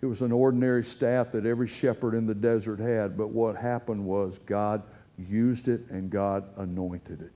It 0.00 0.06
was 0.06 0.22
an 0.22 0.32
ordinary 0.32 0.84
staff 0.84 1.32
that 1.32 1.46
every 1.46 1.66
shepherd 1.66 2.14
in 2.14 2.26
the 2.26 2.34
desert 2.34 2.78
had. 2.78 3.16
But 3.16 3.28
what 3.28 3.56
happened 3.56 4.04
was 4.04 4.38
God 4.46 4.82
used 5.18 5.68
it 5.68 5.88
and 5.90 6.10
God 6.10 6.44
anointed 6.56 7.22
it. 7.22 7.32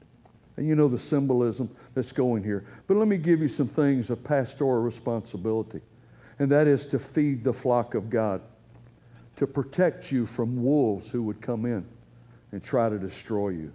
And 0.56 0.66
you 0.68 0.74
know 0.74 0.88
the 0.88 0.98
symbolism 0.98 1.70
that's 1.94 2.12
going 2.12 2.44
here. 2.44 2.66
But 2.86 2.98
let 2.98 3.08
me 3.08 3.16
give 3.16 3.40
you 3.40 3.48
some 3.48 3.68
things 3.68 4.10
of 4.10 4.22
pastoral 4.22 4.82
responsibility 4.82 5.80
and 6.40 6.50
that 6.50 6.66
is 6.66 6.86
to 6.86 6.98
feed 6.98 7.44
the 7.44 7.52
flock 7.52 7.94
of 7.94 8.08
God, 8.08 8.40
to 9.36 9.46
protect 9.46 10.10
you 10.10 10.24
from 10.24 10.64
wolves 10.64 11.10
who 11.10 11.22
would 11.24 11.42
come 11.42 11.66
in 11.66 11.84
and 12.50 12.64
try 12.64 12.88
to 12.88 12.98
destroy 12.98 13.50
you, 13.50 13.72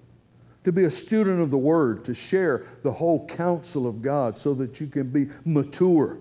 to 0.63 0.71
be 0.71 0.85
a 0.85 0.91
student 0.91 1.39
of 1.41 1.51
the 1.51 1.59
Word, 1.59 2.03
to 2.05 2.15
share 2.15 2.65
the 2.81 2.91
whole 2.91 3.27
counsel 3.27 3.85
of 3.85 4.01
God 4.01 4.39
so 4.39 4.55
that 4.55 4.81
you 4.81 4.87
can 4.87 5.09
be 5.09 5.29
mature, 5.45 6.17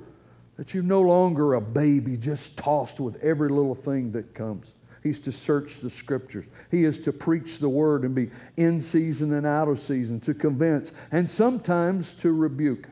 that 0.57 0.73
you're 0.73 0.83
no 0.83 1.01
longer 1.01 1.55
a 1.55 1.61
baby 1.61 2.17
just 2.17 2.57
tossed 2.57 3.01
with 3.01 3.17
every 3.23 3.49
little 3.49 3.75
thing 3.75 4.13
that 4.13 4.35
comes. 4.35 4.75
He's 5.03 5.19
to 5.21 5.33
search 5.33 5.81
the 5.81 5.91
scriptures. 5.91 6.47
He 6.71 6.85
is 6.85 6.99
to 7.01 7.13
preach 7.13 7.59
the 7.59 7.69
word 7.69 8.05
and 8.05 8.15
be 8.15 8.31
in 8.57 8.81
season 8.81 9.35
and 9.35 9.47
out 9.47 9.69
of 9.69 9.79
season, 9.79 10.19
to 10.21 10.33
convince, 10.33 10.93
and 11.13 11.31
sometimes 11.31 12.15
to 12.15 12.33
rebuke. 12.33 12.89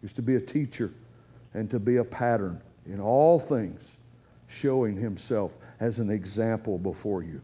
He's 0.00 0.14
to 0.14 0.22
be 0.22 0.36
a 0.36 0.40
teacher 0.40 0.92
and 1.52 1.68
to 1.70 1.78
be 1.78 1.96
a 1.96 2.04
pattern 2.04 2.62
in 2.86 3.00
all 3.00 3.38
things, 3.38 3.98
showing 4.46 4.96
himself 4.96 5.54
as 5.80 5.98
an 5.98 6.10
example 6.10 6.78
before 6.78 7.22
you. 7.22 7.42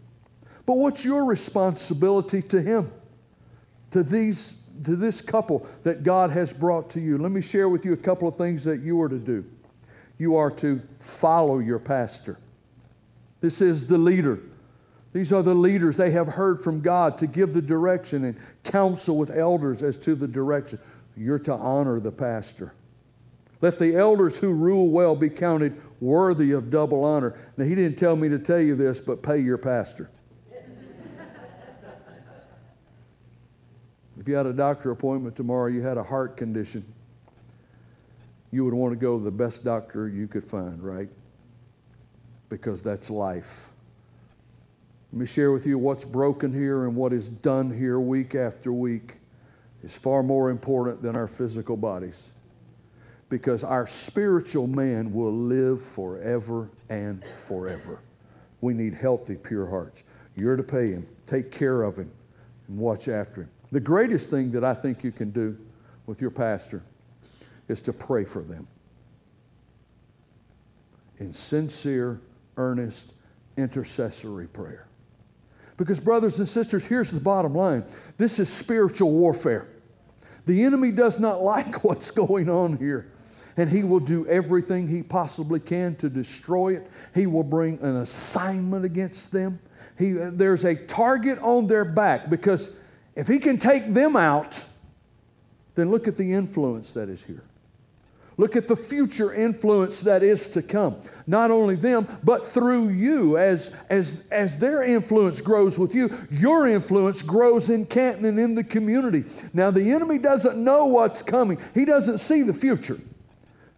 But 0.65 0.79
what's 0.79 1.05
your 1.05 1.25
responsibility 1.25 2.41
to 2.43 2.63
him? 2.63 2.91
To 3.91 4.03
these 4.03 4.55
to 4.85 4.97
this 4.97 5.21
couple 5.21 5.67
that 5.85 6.03
God 6.03 6.31
has 6.31 6.53
brought 6.53 6.91
to 6.91 7.01
you. 7.01 7.17
Let 7.19 7.33
me 7.33 7.41
share 7.41 7.69
with 7.69 7.85
you 7.85 7.93
a 7.93 7.97
couple 7.97 8.29
of 8.29 8.37
things 8.37 8.65
that 8.65 8.83
you 8.83 9.01
are 9.01 9.09
to 9.09 9.19
do. 9.19 9.45
You 10.19 10.37
are 10.37 10.51
to 10.53 10.81
follow 10.99 11.59
your 11.59 11.79
pastor. 11.79 12.39
This 13.41 13.61
is 13.61 13.87
the 13.87 13.99
leader. 13.99 14.41
These 15.13 15.33
are 15.33 15.43
the 15.43 15.55
leaders. 15.55 15.97
They 15.97 16.11
have 16.11 16.29
heard 16.29 16.63
from 16.63 16.81
God 16.81 17.19
to 17.19 17.27
give 17.27 17.55
the 17.55 17.63
direction 17.63 18.25
and 18.25 18.37
counsel 18.65 19.17
with 19.17 19.31
elders 19.31 19.83
as 19.83 19.97
to 19.99 20.15
the 20.15 20.29
direction. 20.29 20.79
You're 21.17 21.39
to 21.41 21.55
honor 21.55 22.01
the 22.01 22.13
pastor. 22.13 22.75
Let 23.63 23.79
the 23.79 23.97
elders 23.97 24.39
who 24.39 24.53
rule 24.53 24.89
well 24.89 25.17
be 25.17 25.31
counted 25.31 25.81
worthy 26.01 26.53
of 26.53 26.71
double 26.71 27.05
honor. 27.05 27.39
Now, 27.57 27.65
he 27.65 27.75
didn't 27.75 27.99
tell 27.99 28.17
me 28.17 28.29
to 28.29 28.39
tell 28.39 28.61
you 28.61 28.77
this, 28.77 29.01
but 29.01 29.23
pay 29.23 29.39
your 29.39 29.59
pastor. 29.59 30.11
if 34.19 34.29
you 34.29 34.35
had 34.35 34.47
a 34.47 34.53
doctor 34.53 34.91
appointment 34.91 35.37
tomorrow, 35.37 35.69
you 35.69 35.83
had 35.83 35.97
a 35.97 36.03
heart 36.03 36.37
condition, 36.37 36.85
you 38.57 38.65
would 38.65 38.73
want 38.73 38.91
to 38.91 38.97
go 38.97 39.19
to 39.19 39.23
the 39.23 39.31
best 39.31 39.63
doctor 39.65 40.09
you 40.09 40.27
could 40.27 40.43
find, 40.43 40.83
right? 40.83 41.11
Because 42.49 42.81
that's 42.81 43.11
life. 43.11 43.69
Let 45.13 45.21
me 45.21 45.27
share 45.27 45.53
with 45.53 45.67
you 45.67 45.77
what's 45.77 46.07
broken 46.07 46.55
here 46.55 46.87
and 46.87 46.97
what 46.97 47.13
is 47.13 47.29
done 47.29 47.77
here 47.77 48.01
week 48.01 48.35
after 48.35 48.73
week 48.73 49.19
is 49.83 49.95
far 49.95 50.23
more 50.23 50.49
important 50.49 51.03
than 51.03 51.17
our 51.17 51.29
physical 51.29 51.77
bodies 51.77 52.31
because 53.29 53.63
our 53.63 53.87
spiritual 53.87 54.67
man 54.67 55.13
will 55.13 55.35
live 55.35 55.83
forever 55.83 56.71
and 56.89 57.23
forever. 57.47 58.01
We 58.63 58.73
need 58.73 58.95
healthy, 58.95 59.35
pure 59.35 59.69
hearts. 59.69 60.03
You're 60.35 60.57
to 60.57 60.63
pay 60.63 60.93
him, 60.93 61.07
take 61.27 61.51
care 61.51 61.83
of 61.83 61.99
him, 61.99 62.11
and 62.69 62.79
watch 62.79 63.07
after 63.07 63.43
him. 63.43 63.51
The 63.71 63.81
greatest 63.81 64.31
thing 64.31 64.51
that 64.53 64.65
I 64.65 64.73
think 64.73 65.05
you 65.05 65.13
can 65.13 65.31
do 65.31 65.59
with 66.07 66.23
your 66.23 66.31
pastor 66.31 66.83
is 67.69 67.81
to 67.83 67.93
pray 67.93 68.25
for 68.25 68.43
them 68.43 68.67
in 71.19 71.33
sincere, 71.33 72.21
earnest, 72.57 73.15
intercessory 73.57 74.47
prayer. 74.47 74.87
Because, 75.77 76.01
brothers 76.01 76.39
and 76.39 76.49
sisters, 76.49 76.87
here's 76.87 77.11
the 77.11 77.21
bottom 77.21 77.55
line 77.55 77.85
this 78.17 78.39
is 78.39 78.49
spiritual 78.49 79.13
warfare. 79.13 79.67
The 80.47 80.63
enemy 80.63 80.93
does 80.93 81.19
not 81.19 81.43
like 81.43 81.85
what's 81.85 82.11
going 82.11 82.49
on 82.49 82.79
here 82.79 83.11
and 83.57 83.71
he 83.71 83.83
will 83.83 84.01
do 84.01 84.27
everything 84.27 84.89
he 84.89 85.03
possibly 85.03 85.61
can 85.61 85.97
to 85.97 86.11
destroy 86.11 86.77
it. 86.77 86.91
He 87.15 87.27
will 87.27 87.43
bring 87.43 87.79
an 87.81 87.97
assignment 87.97 88.85
against 88.85 89.33
them. 89.33 89.61
He, 89.99 90.13
there's 90.13 90.65
a 90.65 90.75
target 90.75 91.39
on 91.39 91.67
their 91.67 91.85
back 91.85 92.29
because 92.29 92.71
if 93.15 93.29
he 93.29 93.39
can 93.39 93.57
take 93.57 93.95
them 93.95 94.15
out, 94.15 94.65
then 95.75 95.91
look 95.91 96.07
at 96.07 96.19
the 96.19 96.35
influence 96.35 96.93
that 96.93 97.09
is 97.09 97.25
here. 97.25 97.45
Look 98.39 98.55
at 98.55 98.69
the 98.69 98.77
future 98.77 99.33
influence 99.33 100.01
that 100.03 100.23
is 100.23 100.49
to 100.51 100.63
come. 100.63 100.97
Not 101.27 101.51
only 101.51 101.75
them, 101.75 102.07
but 102.23 102.47
through 102.47 102.91
you. 102.91 103.39
As, 103.39 103.73
as, 103.89 104.23
as 104.31 104.59
their 104.59 104.83
influence 104.83 105.41
grows 105.41 105.79
with 105.79 105.95
you, 105.95 106.27
your 106.31 106.69
influence 106.69 107.23
grows 107.23 107.71
in 107.71 107.87
Canton 107.87 108.27
and 108.27 108.39
in 108.39 108.55
the 108.55 108.65
community. 108.65 109.25
Now, 109.55 109.71
the 109.71 109.91
enemy 109.91 110.19
doesn't 110.19 110.63
know 110.63 110.85
what's 110.85 111.23
coming, 111.23 111.59
he 111.75 111.85
doesn't 111.85 112.19
see 112.19 112.43
the 112.43 112.53
future. 112.53 113.01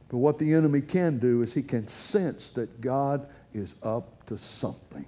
But 0.09 0.19
what 0.19 0.39
the 0.39 0.55
enemy 0.55 0.81
can 0.81 1.19
do 1.19 1.43
is 1.43 1.55
he 1.55 1.63
can 1.63 1.87
sense 1.87 2.51
that 2.51 2.81
God 2.81 3.27
is 3.53 3.75
up 3.83 4.27
to 4.27 4.39
something, 4.39 5.07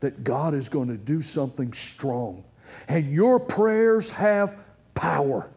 that 0.00 0.22
God 0.22 0.54
is 0.54 0.68
going 0.68 0.88
to 0.88 0.96
do 0.96 1.22
something 1.22 1.72
strong. 1.72 2.44
And 2.86 3.10
your 3.10 3.40
prayers 3.40 4.12
have 4.12 4.56
power. 4.94 5.48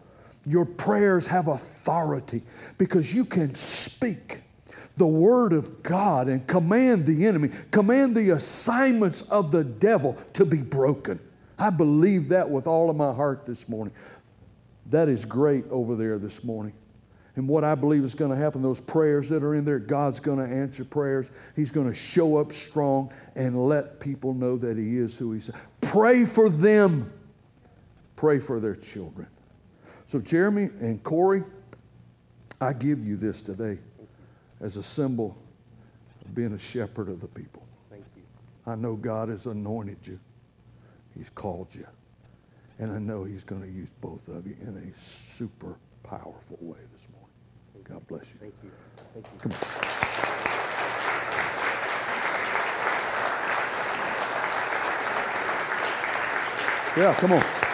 Your 0.45 0.65
prayers 0.65 1.27
have 1.27 1.47
authority 1.47 2.43
because 2.77 3.13
you 3.13 3.25
can 3.25 3.53
speak 3.55 4.41
the 4.97 5.07
word 5.07 5.53
of 5.53 5.83
God 5.83 6.27
and 6.27 6.45
command 6.45 7.05
the 7.05 7.25
enemy, 7.25 7.49
command 7.71 8.15
the 8.15 8.31
assignments 8.31 9.21
of 9.23 9.51
the 9.51 9.63
devil 9.63 10.17
to 10.33 10.45
be 10.45 10.57
broken. 10.57 11.19
I 11.57 11.69
believe 11.69 12.29
that 12.29 12.49
with 12.49 12.67
all 12.67 12.89
of 12.89 12.95
my 12.95 13.13
heart 13.13 13.45
this 13.45 13.69
morning. 13.69 13.93
That 14.87 15.09
is 15.09 15.25
great 15.25 15.65
over 15.69 15.95
there 15.95 16.17
this 16.17 16.43
morning. 16.43 16.73
And 17.35 17.47
what 17.47 17.63
I 17.63 17.75
believe 17.75 18.03
is 18.03 18.13
going 18.13 18.31
to 18.31 18.37
happen, 18.37 18.61
those 18.61 18.81
prayers 18.81 19.29
that 19.29 19.41
are 19.41 19.55
in 19.55 19.63
there, 19.63 19.79
God's 19.79 20.19
going 20.19 20.39
to 20.39 20.53
answer 20.53 20.83
prayers. 20.83 21.29
He's 21.55 21.71
going 21.71 21.87
to 21.87 21.93
show 21.93 22.37
up 22.37 22.51
strong 22.51 23.13
and 23.35 23.67
let 23.69 23.99
people 23.99 24.33
know 24.33 24.57
that 24.57 24.77
He 24.77 24.97
is 24.97 25.17
who 25.17 25.31
He 25.31 25.39
says. 25.39 25.55
Pray 25.79 26.25
for 26.25 26.49
them. 26.49 27.13
Pray 28.17 28.39
for 28.39 28.59
their 28.59 28.75
children. 28.75 29.27
So, 30.11 30.19
Jeremy 30.19 30.63
and 30.81 31.01
Corey, 31.01 31.41
I 32.59 32.73
give 32.73 33.07
you 33.07 33.15
this 33.15 33.41
today 33.41 33.77
as 34.59 34.75
a 34.75 34.83
symbol 34.83 35.37
of 36.25 36.35
being 36.35 36.51
a 36.51 36.59
shepherd 36.59 37.07
of 37.07 37.21
the 37.21 37.29
people. 37.29 37.63
Thank 37.89 38.03
you. 38.17 38.23
I 38.67 38.75
know 38.75 38.97
God 38.97 39.29
has 39.29 39.45
anointed 39.45 39.99
you, 40.05 40.19
He's 41.17 41.29
called 41.29 41.69
you. 41.73 41.87
And 42.77 42.91
I 42.91 42.99
know 42.99 43.23
He's 43.23 43.45
going 43.45 43.61
to 43.61 43.69
use 43.69 43.87
both 44.01 44.27
of 44.27 44.45
you 44.45 44.57
in 44.61 44.75
a 44.93 44.99
super 44.99 45.77
powerful 46.03 46.57
way 46.59 46.79
this 46.91 47.07
morning. 47.13 47.29
God 47.85 48.05
bless 48.09 48.33
you. 48.33 48.39
Thank 48.41 48.53
you. 48.65 48.71
Thank 49.13 49.27
you. 49.31 49.39
Come 49.39 49.53
on. 49.53 49.59
Yeah, 56.97 57.13
come 57.13 57.31
on. 57.31 57.70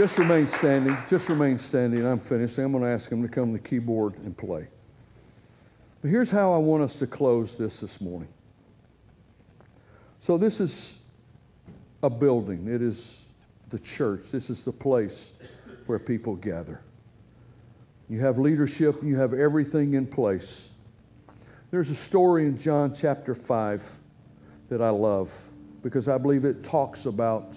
Just 0.00 0.16
remain 0.16 0.46
standing. 0.46 0.96
Just 1.10 1.28
remain 1.28 1.58
standing. 1.58 2.06
I'm 2.06 2.18
finished. 2.18 2.56
I'm 2.56 2.72
going 2.72 2.84
to 2.84 2.88
ask 2.88 3.12
him 3.12 3.20
to 3.20 3.28
come 3.28 3.54
to 3.54 3.62
the 3.62 3.68
keyboard 3.68 4.16
and 4.24 4.34
play. 4.34 4.66
But 6.00 6.10
here's 6.10 6.30
how 6.30 6.54
I 6.54 6.56
want 6.56 6.82
us 6.82 6.94
to 6.94 7.06
close 7.06 7.54
this 7.54 7.80
this 7.80 8.00
morning. 8.00 8.30
So, 10.20 10.38
this 10.38 10.58
is 10.58 10.94
a 12.02 12.08
building, 12.08 12.66
it 12.66 12.80
is 12.80 13.26
the 13.68 13.78
church, 13.78 14.22
this 14.32 14.48
is 14.48 14.64
the 14.64 14.72
place 14.72 15.34
where 15.84 15.98
people 15.98 16.34
gather. 16.34 16.80
You 18.08 18.20
have 18.20 18.38
leadership, 18.38 19.02
you 19.02 19.18
have 19.18 19.34
everything 19.34 19.92
in 19.92 20.06
place. 20.06 20.70
There's 21.70 21.90
a 21.90 21.94
story 21.94 22.46
in 22.46 22.56
John 22.56 22.94
chapter 22.94 23.34
5 23.34 23.98
that 24.70 24.80
I 24.80 24.88
love 24.88 25.50
because 25.82 26.08
I 26.08 26.16
believe 26.16 26.46
it 26.46 26.64
talks 26.64 27.04
about 27.04 27.54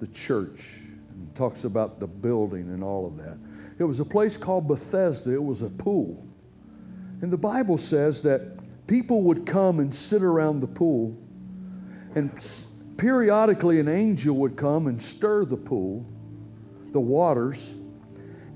the 0.00 0.06
church 0.06 0.78
talks 1.34 1.64
about 1.64 2.00
the 2.00 2.06
building 2.06 2.62
and 2.62 2.82
all 2.82 3.06
of 3.06 3.16
that. 3.16 3.38
It 3.78 3.84
was 3.84 4.00
a 4.00 4.04
place 4.04 4.36
called 4.36 4.68
Bethesda, 4.68 5.32
it 5.32 5.42
was 5.42 5.62
a 5.62 5.68
pool. 5.68 6.26
And 7.20 7.32
the 7.32 7.38
Bible 7.38 7.76
says 7.76 8.22
that 8.22 8.86
people 8.86 9.22
would 9.22 9.46
come 9.46 9.78
and 9.78 9.94
sit 9.94 10.22
around 10.22 10.60
the 10.60 10.66
pool, 10.66 11.16
and 12.14 12.30
periodically 12.96 13.80
an 13.80 13.88
angel 13.88 14.36
would 14.36 14.56
come 14.56 14.86
and 14.86 15.02
stir 15.02 15.44
the 15.44 15.56
pool, 15.56 16.04
the 16.92 17.00
waters. 17.00 17.74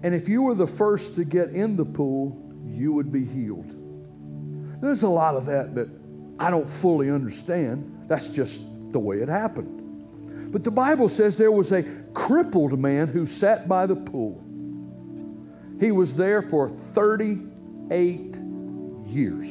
And 0.02 0.14
if 0.14 0.28
you 0.28 0.42
were 0.42 0.54
the 0.54 0.66
first 0.66 1.14
to 1.14 1.24
get 1.24 1.50
in 1.50 1.76
the 1.76 1.84
pool, 1.84 2.36
you 2.66 2.92
would 2.92 3.10
be 3.10 3.24
healed. 3.24 3.72
There's 4.80 5.02
a 5.02 5.08
lot 5.08 5.36
of 5.36 5.46
that 5.46 5.74
that 5.74 5.88
I 6.38 6.50
don't 6.50 6.68
fully 6.68 7.10
understand. 7.10 8.04
That's 8.08 8.28
just 8.28 8.60
the 8.92 8.98
way 8.98 9.18
it 9.18 9.28
happened. 9.28 9.85
But 10.56 10.64
the 10.64 10.70
Bible 10.70 11.10
says 11.10 11.36
there 11.36 11.52
was 11.52 11.70
a 11.70 11.82
crippled 12.14 12.78
man 12.78 13.08
who 13.08 13.26
sat 13.26 13.68
by 13.68 13.84
the 13.84 13.94
pool. 13.94 14.42
He 15.78 15.92
was 15.92 16.14
there 16.14 16.40
for 16.40 16.70
38 16.70 18.38
years. 19.06 19.46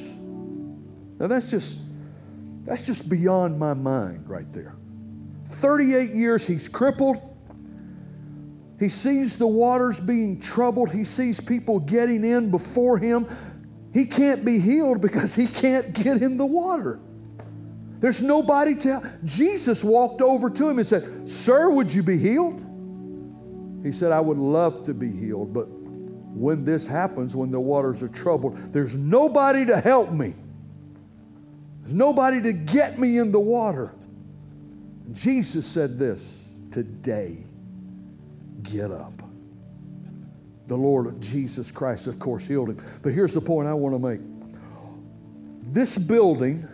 Now 1.19 1.27
that's 1.27 1.51
just 1.51 1.77
that's 2.63 2.87
just 2.87 3.07
beyond 3.07 3.59
my 3.59 3.75
mind 3.75 4.27
right 4.27 4.51
there. 4.51 4.77
38 5.47 6.15
years 6.15 6.47
he's 6.47 6.67
crippled. 6.67 7.17
He 8.79 8.89
sees 8.89 9.37
the 9.37 9.45
waters 9.45 10.01
being 10.01 10.39
troubled. 10.39 10.89
He 10.89 11.03
sees 11.03 11.39
people 11.39 11.81
getting 11.81 12.25
in 12.25 12.49
before 12.49 12.97
him. 12.97 13.27
He 13.93 14.05
can't 14.05 14.43
be 14.43 14.57
healed 14.57 15.01
because 15.01 15.35
he 15.35 15.45
can't 15.45 15.93
get 15.93 16.23
in 16.23 16.37
the 16.37 16.47
water. 16.47 16.99
There's 17.99 18.21
nobody 18.21 18.75
to 18.75 18.99
help. 18.99 19.05
Jesus 19.23 19.83
walked 19.83 20.21
over 20.21 20.49
to 20.49 20.69
him 20.69 20.79
and 20.79 20.87
said, 20.87 21.29
"Sir, 21.29 21.69
would 21.69 21.93
you 21.93 22.03
be 22.03 22.17
healed?" 22.17 22.61
He 23.83 23.91
said, 23.91 24.11
"I 24.11 24.19
would 24.19 24.37
love 24.37 24.83
to 24.83 24.93
be 24.93 25.11
healed, 25.11 25.53
but 25.53 25.67
when 26.35 26.65
this 26.65 26.87
happens, 26.87 27.35
when 27.35 27.51
the 27.51 27.59
waters 27.59 28.03
are 28.03 28.09
troubled, 28.09 28.57
there's 28.73 28.95
nobody 28.95 29.65
to 29.65 29.79
help 29.79 30.11
me. 30.11 30.35
There's 31.81 31.93
nobody 31.93 32.41
to 32.41 32.51
get 32.51 32.99
me 32.99 33.17
in 33.17 33.31
the 33.31 33.39
water. 33.39 33.93
Jesus 35.13 35.65
said 35.65 35.97
this 35.97 36.47
today, 36.71 37.45
get 38.63 38.91
up. 38.91 39.13
The 40.67 40.75
Lord 40.75 41.21
Jesus 41.21 41.71
Christ, 41.71 42.07
of 42.07 42.17
course, 42.17 42.45
healed 42.45 42.69
him. 42.69 42.83
But 43.03 43.13
here's 43.13 43.33
the 43.33 43.41
point 43.41 43.67
I 43.67 43.73
want 43.73 43.95
to 43.95 43.99
make 43.99 44.19
this 45.71 45.97
building 45.97 46.67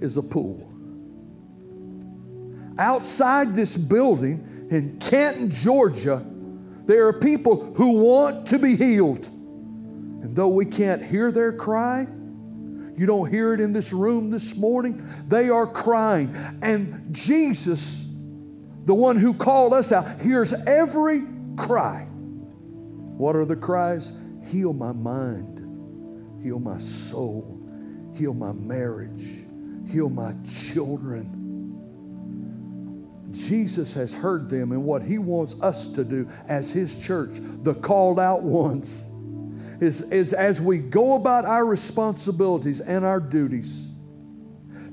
is 0.00 0.16
a 0.16 0.22
pool. 0.22 0.66
Outside 2.78 3.54
this 3.54 3.76
building 3.76 4.68
in 4.70 4.98
Canton, 4.98 5.50
Georgia, 5.50 6.24
there 6.86 7.06
are 7.06 7.12
people 7.12 7.74
who 7.74 7.98
want 7.98 8.46
to 8.48 8.58
be 8.58 8.76
healed. 8.76 9.26
And 9.26 10.34
though 10.34 10.48
we 10.48 10.66
can't 10.66 11.04
hear 11.04 11.30
their 11.30 11.52
cry, 11.52 12.06
you 12.96 13.06
don't 13.06 13.30
hear 13.30 13.54
it 13.54 13.60
in 13.60 13.72
this 13.72 13.92
room 13.92 14.30
this 14.30 14.54
morning, 14.56 15.06
they 15.26 15.48
are 15.48 15.66
crying. 15.66 16.34
And 16.62 17.14
Jesus, 17.14 18.04
the 18.84 18.94
one 18.94 19.16
who 19.16 19.34
called 19.34 19.72
us 19.72 19.92
out, 19.92 20.20
hears 20.20 20.52
every 20.52 21.22
cry. 21.56 22.06
What 22.10 23.36
are 23.36 23.44
the 23.44 23.56
cries? 23.56 24.12
Heal 24.46 24.72
my 24.72 24.92
mind, 24.92 26.42
heal 26.42 26.58
my 26.58 26.78
soul, 26.78 27.60
heal 28.16 28.34
my 28.34 28.52
marriage, 28.52 29.46
heal 29.88 30.08
my 30.08 30.34
children 30.44 31.40
Jesus 33.32 33.94
has 33.94 34.12
heard 34.12 34.50
them 34.50 34.72
and 34.72 34.84
what 34.84 35.02
he 35.02 35.18
wants 35.18 35.54
us 35.60 35.86
to 35.88 36.04
do 36.04 36.28
as 36.48 36.70
his 36.72 37.04
church, 37.04 37.38
the 37.62 37.74
called 37.74 38.18
out 38.18 38.42
ones, 38.42 39.06
is, 39.80 40.02
is 40.02 40.32
as 40.32 40.60
we 40.60 40.78
go 40.78 41.14
about 41.14 41.44
our 41.44 41.64
responsibilities 41.64 42.80
and 42.80 43.04
our 43.04 43.20
duties 43.20 43.88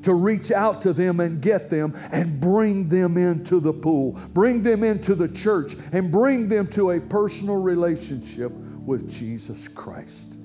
to 0.04 0.14
reach 0.14 0.52
out 0.52 0.82
to 0.84 0.94
them 0.94 1.20
and 1.20 1.42
get 1.42 1.70
them 1.70 1.94
and 2.12 2.40
bring 2.40 2.88
them 2.88 3.18
into 3.18 3.60
the 3.60 3.74
pool, 3.74 4.14
bring 4.34 4.64
them 4.64 4.84
into 4.84 5.16
the 5.16 5.28
church, 5.28 5.76
and 5.92 6.12
bring 6.12 6.48
them 6.48 6.68
to 6.68 6.92
a 6.92 7.02
personal 7.02 7.58
relationship 7.58 8.52
with 8.52 9.12
Jesus 9.12 9.68
Christ. 9.68 10.38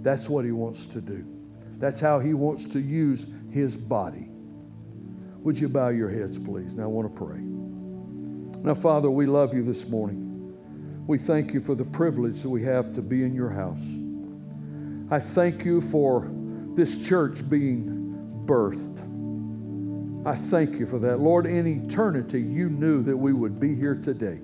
That's 0.00 0.28
what 0.28 0.44
he 0.44 0.52
wants 0.52 0.86
to 0.86 1.00
do. 1.00 1.26
That's 1.78 2.00
how 2.00 2.20
he 2.20 2.32
wants 2.32 2.64
to 2.66 2.80
use 2.80 3.26
his 3.52 3.76
body. 3.76 4.28
Would 5.42 5.58
you 5.58 5.68
bow 5.68 5.88
your 5.88 6.08
heads, 6.08 6.38
please? 6.38 6.74
Now 6.74 6.84
I 6.84 6.86
want 6.86 7.14
to 7.14 7.24
pray. 7.24 7.38
Now, 8.64 8.74
Father, 8.74 9.10
we 9.10 9.26
love 9.26 9.54
you 9.54 9.64
this 9.64 9.86
morning. 9.88 10.28
We 11.06 11.18
thank 11.18 11.52
you 11.52 11.60
for 11.60 11.74
the 11.74 11.84
privilege 11.84 12.42
that 12.42 12.48
we 12.48 12.62
have 12.64 12.94
to 12.94 13.02
be 13.02 13.24
in 13.24 13.34
your 13.34 13.50
house. 13.50 13.82
I 15.10 15.18
thank 15.18 15.64
you 15.64 15.80
for 15.80 16.30
this 16.74 17.06
church 17.06 17.48
being 17.48 18.44
birthed. 18.46 19.00
I 20.24 20.34
thank 20.34 20.78
you 20.78 20.86
for 20.86 20.98
that. 21.00 21.18
Lord, 21.18 21.46
in 21.46 21.66
eternity, 21.66 22.40
you 22.40 22.70
knew 22.70 23.02
that 23.02 23.16
we 23.16 23.32
would 23.32 23.58
be 23.58 23.74
here 23.74 23.96
today. 23.96 24.40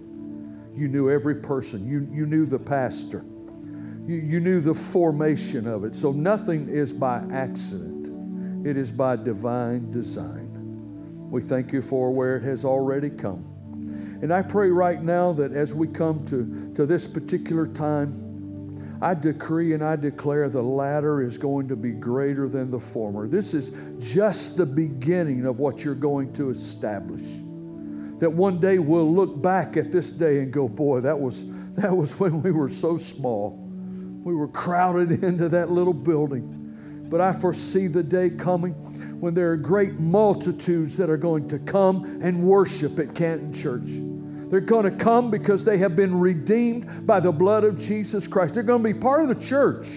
You 0.74 0.88
knew 0.88 1.10
every 1.10 1.36
person, 1.36 1.88
you, 1.88 2.08
you 2.12 2.26
knew 2.26 2.46
the 2.46 2.58
pastor, 2.58 3.24
you, 4.06 4.16
you 4.16 4.40
knew 4.40 4.60
the 4.60 4.74
formation 4.74 5.66
of 5.66 5.84
it. 5.84 5.94
So 5.94 6.12
nothing 6.12 6.68
is 6.68 6.92
by 6.92 7.24
accident, 7.32 7.97
it 8.68 8.76
is 8.76 8.92
by 8.92 9.16
divine 9.16 9.90
design. 9.90 10.58
We 11.30 11.42
thank 11.42 11.72
you 11.72 11.82
for 11.82 12.10
where 12.10 12.36
it 12.36 12.42
has 12.44 12.64
already 12.64 13.10
come. 13.10 13.44
And 14.22 14.32
I 14.32 14.42
pray 14.42 14.70
right 14.70 15.02
now 15.02 15.32
that 15.34 15.52
as 15.52 15.74
we 15.74 15.86
come 15.86 16.24
to, 16.26 16.72
to 16.74 16.86
this 16.86 17.06
particular 17.06 17.66
time, 17.66 18.98
I 19.00 19.14
decree 19.14 19.74
and 19.74 19.84
I 19.84 19.94
declare 19.96 20.48
the 20.48 20.62
latter 20.62 21.22
is 21.22 21.38
going 21.38 21.68
to 21.68 21.76
be 21.76 21.92
greater 21.92 22.48
than 22.48 22.70
the 22.70 22.80
former. 22.80 23.28
This 23.28 23.54
is 23.54 23.70
just 24.12 24.56
the 24.56 24.66
beginning 24.66 25.46
of 25.46 25.60
what 25.60 25.84
you're 25.84 25.94
going 25.94 26.32
to 26.34 26.50
establish. 26.50 27.22
That 28.18 28.32
one 28.32 28.58
day 28.58 28.80
we'll 28.80 29.14
look 29.14 29.40
back 29.40 29.76
at 29.76 29.92
this 29.92 30.10
day 30.10 30.40
and 30.40 30.52
go, 30.52 30.68
boy, 30.68 31.02
that 31.02 31.20
was, 31.20 31.44
that 31.76 31.96
was 31.96 32.12
when 32.18 32.42
we 32.42 32.50
were 32.50 32.68
so 32.68 32.96
small. 32.96 33.64
We 34.24 34.34
were 34.34 34.48
crowded 34.48 35.12
into 35.22 35.48
that 35.50 35.70
little 35.70 35.94
building. 35.94 36.57
But 37.08 37.20
I 37.20 37.32
foresee 37.32 37.86
the 37.86 38.02
day 38.02 38.30
coming 38.30 38.72
when 39.20 39.34
there 39.34 39.50
are 39.52 39.56
great 39.56 39.98
multitudes 39.98 40.96
that 40.98 41.08
are 41.08 41.16
going 41.16 41.48
to 41.48 41.58
come 41.58 42.20
and 42.22 42.42
worship 42.42 42.98
at 42.98 43.14
Canton 43.14 43.52
Church. 43.52 43.88
They're 44.50 44.60
going 44.60 44.84
to 44.84 45.04
come 45.04 45.30
because 45.30 45.64
they 45.64 45.78
have 45.78 45.96
been 45.96 46.18
redeemed 46.18 47.06
by 47.06 47.20
the 47.20 47.32
blood 47.32 47.64
of 47.64 47.78
Jesus 47.78 48.26
Christ. 48.26 48.54
They're 48.54 48.62
going 48.62 48.82
to 48.82 48.92
be 48.92 48.98
part 48.98 49.22
of 49.22 49.28
the 49.28 49.44
church. 49.44 49.88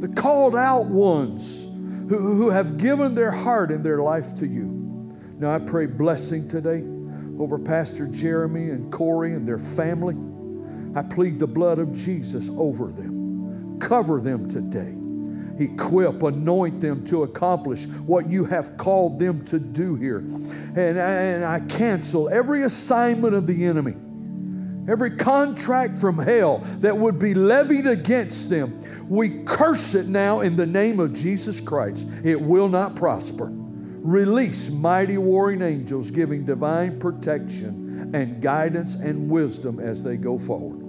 the 0.00 0.08
called 0.08 0.54
out 0.54 0.86
ones 0.86 1.62
who, 2.10 2.18
who 2.18 2.50
have 2.50 2.76
given 2.76 3.14
their 3.14 3.30
heart 3.30 3.70
and 3.70 3.84
their 3.84 4.02
life 4.02 4.34
to 4.36 4.46
you. 4.46 4.64
Now 5.38 5.54
I 5.54 5.58
pray 5.58 5.86
blessing 5.86 6.48
today 6.48 6.84
over 7.38 7.58
Pastor 7.58 8.06
Jeremy 8.06 8.70
and 8.70 8.92
Corey 8.92 9.34
and 9.34 9.46
their 9.48 9.58
family. 9.58 10.16
I 10.96 11.02
plead 11.02 11.38
the 11.38 11.46
blood 11.46 11.78
of 11.78 11.92
Jesus 11.92 12.50
over 12.50 12.92
them. 12.92 13.78
Cover 13.80 14.20
them 14.20 14.48
today. 14.48 14.94
Equip, 15.58 16.22
anoint 16.22 16.80
them 16.80 17.04
to 17.06 17.22
accomplish 17.22 17.86
what 17.86 18.28
you 18.28 18.44
have 18.46 18.76
called 18.76 19.18
them 19.18 19.44
to 19.46 19.58
do 19.58 19.94
here. 19.94 20.18
And, 20.18 20.98
and 20.98 21.44
I 21.44 21.60
cancel 21.60 22.28
every 22.28 22.64
assignment 22.64 23.34
of 23.34 23.46
the 23.46 23.64
enemy, 23.64 23.94
every 24.90 25.16
contract 25.16 25.98
from 25.98 26.18
hell 26.18 26.58
that 26.80 26.96
would 26.96 27.18
be 27.18 27.34
levied 27.34 27.86
against 27.86 28.50
them. 28.50 28.80
We 29.08 29.44
curse 29.44 29.94
it 29.94 30.06
now 30.06 30.40
in 30.40 30.56
the 30.56 30.66
name 30.66 30.98
of 30.98 31.12
Jesus 31.12 31.60
Christ. 31.60 32.06
It 32.24 32.40
will 32.40 32.68
not 32.68 32.96
prosper. 32.96 33.48
Release 33.50 34.70
mighty 34.70 35.18
warring 35.18 35.62
angels 35.62 36.10
giving 36.10 36.44
divine 36.44 36.98
protection 36.98 38.10
and 38.14 38.42
guidance 38.42 38.94
and 38.96 39.30
wisdom 39.30 39.80
as 39.80 40.02
they 40.02 40.16
go 40.16 40.38
forward. 40.38 40.80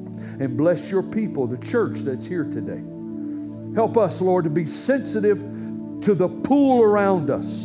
And 0.41 0.57
bless 0.57 0.91
your 0.91 1.03
people, 1.03 1.47
the 1.47 1.57
church 1.57 1.99
that's 1.99 2.25
here 2.25 2.43
today. 2.43 2.83
Help 3.75 3.97
us, 3.97 4.21
Lord, 4.21 4.45
to 4.45 4.49
be 4.49 4.65
sensitive 4.65 5.39
to 6.01 6.15
the 6.15 6.29
pool 6.29 6.81
around 6.81 7.29
us, 7.29 7.63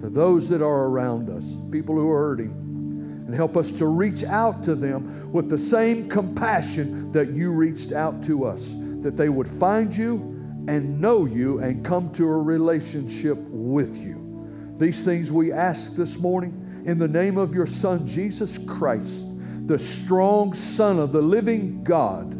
to 0.00 0.08
those 0.08 0.48
that 0.48 0.62
are 0.62 0.84
around 0.84 1.28
us, 1.28 1.44
people 1.70 1.94
who 1.94 2.10
are 2.10 2.28
hurting. 2.28 3.24
And 3.26 3.34
help 3.34 3.56
us 3.56 3.70
to 3.72 3.86
reach 3.86 4.24
out 4.24 4.64
to 4.64 4.74
them 4.74 5.30
with 5.32 5.50
the 5.50 5.58
same 5.58 6.08
compassion 6.08 7.12
that 7.12 7.32
you 7.32 7.50
reached 7.50 7.92
out 7.92 8.22
to 8.24 8.46
us, 8.46 8.66
that 9.00 9.16
they 9.16 9.28
would 9.28 9.48
find 9.48 9.94
you 9.94 10.14
and 10.68 11.00
know 11.00 11.26
you 11.26 11.58
and 11.58 11.84
come 11.84 12.10
to 12.12 12.24
a 12.24 12.38
relationship 12.38 13.36
with 13.50 13.98
you. 13.98 14.74
These 14.78 15.04
things 15.04 15.30
we 15.30 15.52
ask 15.52 15.96
this 15.96 16.18
morning 16.18 16.82
in 16.86 16.98
the 16.98 17.08
name 17.08 17.36
of 17.36 17.54
your 17.54 17.66
Son, 17.66 18.06
Jesus 18.06 18.58
Christ, 18.58 19.26
the 19.66 19.78
strong 19.78 20.54
Son 20.54 20.98
of 20.98 21.12
the 21.12 21.22
living 21.22 21.84
God. 21.84 22.32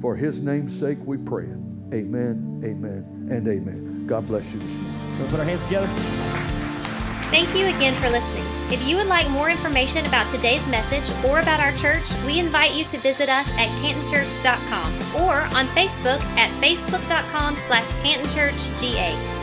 For 0.00 0.16
his 0.16 0.40
name's 0.40 0.78
sake 0.78 0.98
we 1.04 1.16
pray 1.16 1.44
it. 1.44 1.63
Amen, 1.94 2.60
amen, 2.64 3.28
and 3.30 3.46
amen. 3.46 4.06
God 4.08 4.26
bless 4.26 4.52
you 4.52 4.58
this 4.58 4.74
morning. 4.74 5.18
We'll 5.18 5.28
put 5.28 5.38
our 5.38 5.46
hands 5.46 5.62
together. 5.64 5.86
Thank 7.30 7.54
you 7.54 7.66
again 7.66 7.94
for 8.02 8.10
listening. 8.10 8.44
If 8.70 8.84
you 8.86 8.96
would 8.96 9.06
like 9.06 9.28
more 9.30 9.48
information 9.48 10.04
about 10.06 10.30
today's 10.32 10.66
message 10.66 11.08
or 11.24 11.38
about 11.38 11.60
our 11.60 11.72
church, 11.76 12.04
we 12.26 12.40
invite 12.40 12.72
you 12.72 12.84
to 12.86 12.98
visit 12.98 13.28
us 13.28 13.48
at 13.58 13.68
cantonchurch.com 13.80 15.22
or 15.22 15.42
on 15.56 15.66
Facebook 15.68 16.20
at 16.36 16.50
facebook.com 16.60 17.56
slash 17.66 17.86
cantonchurchga. 18.02 19.33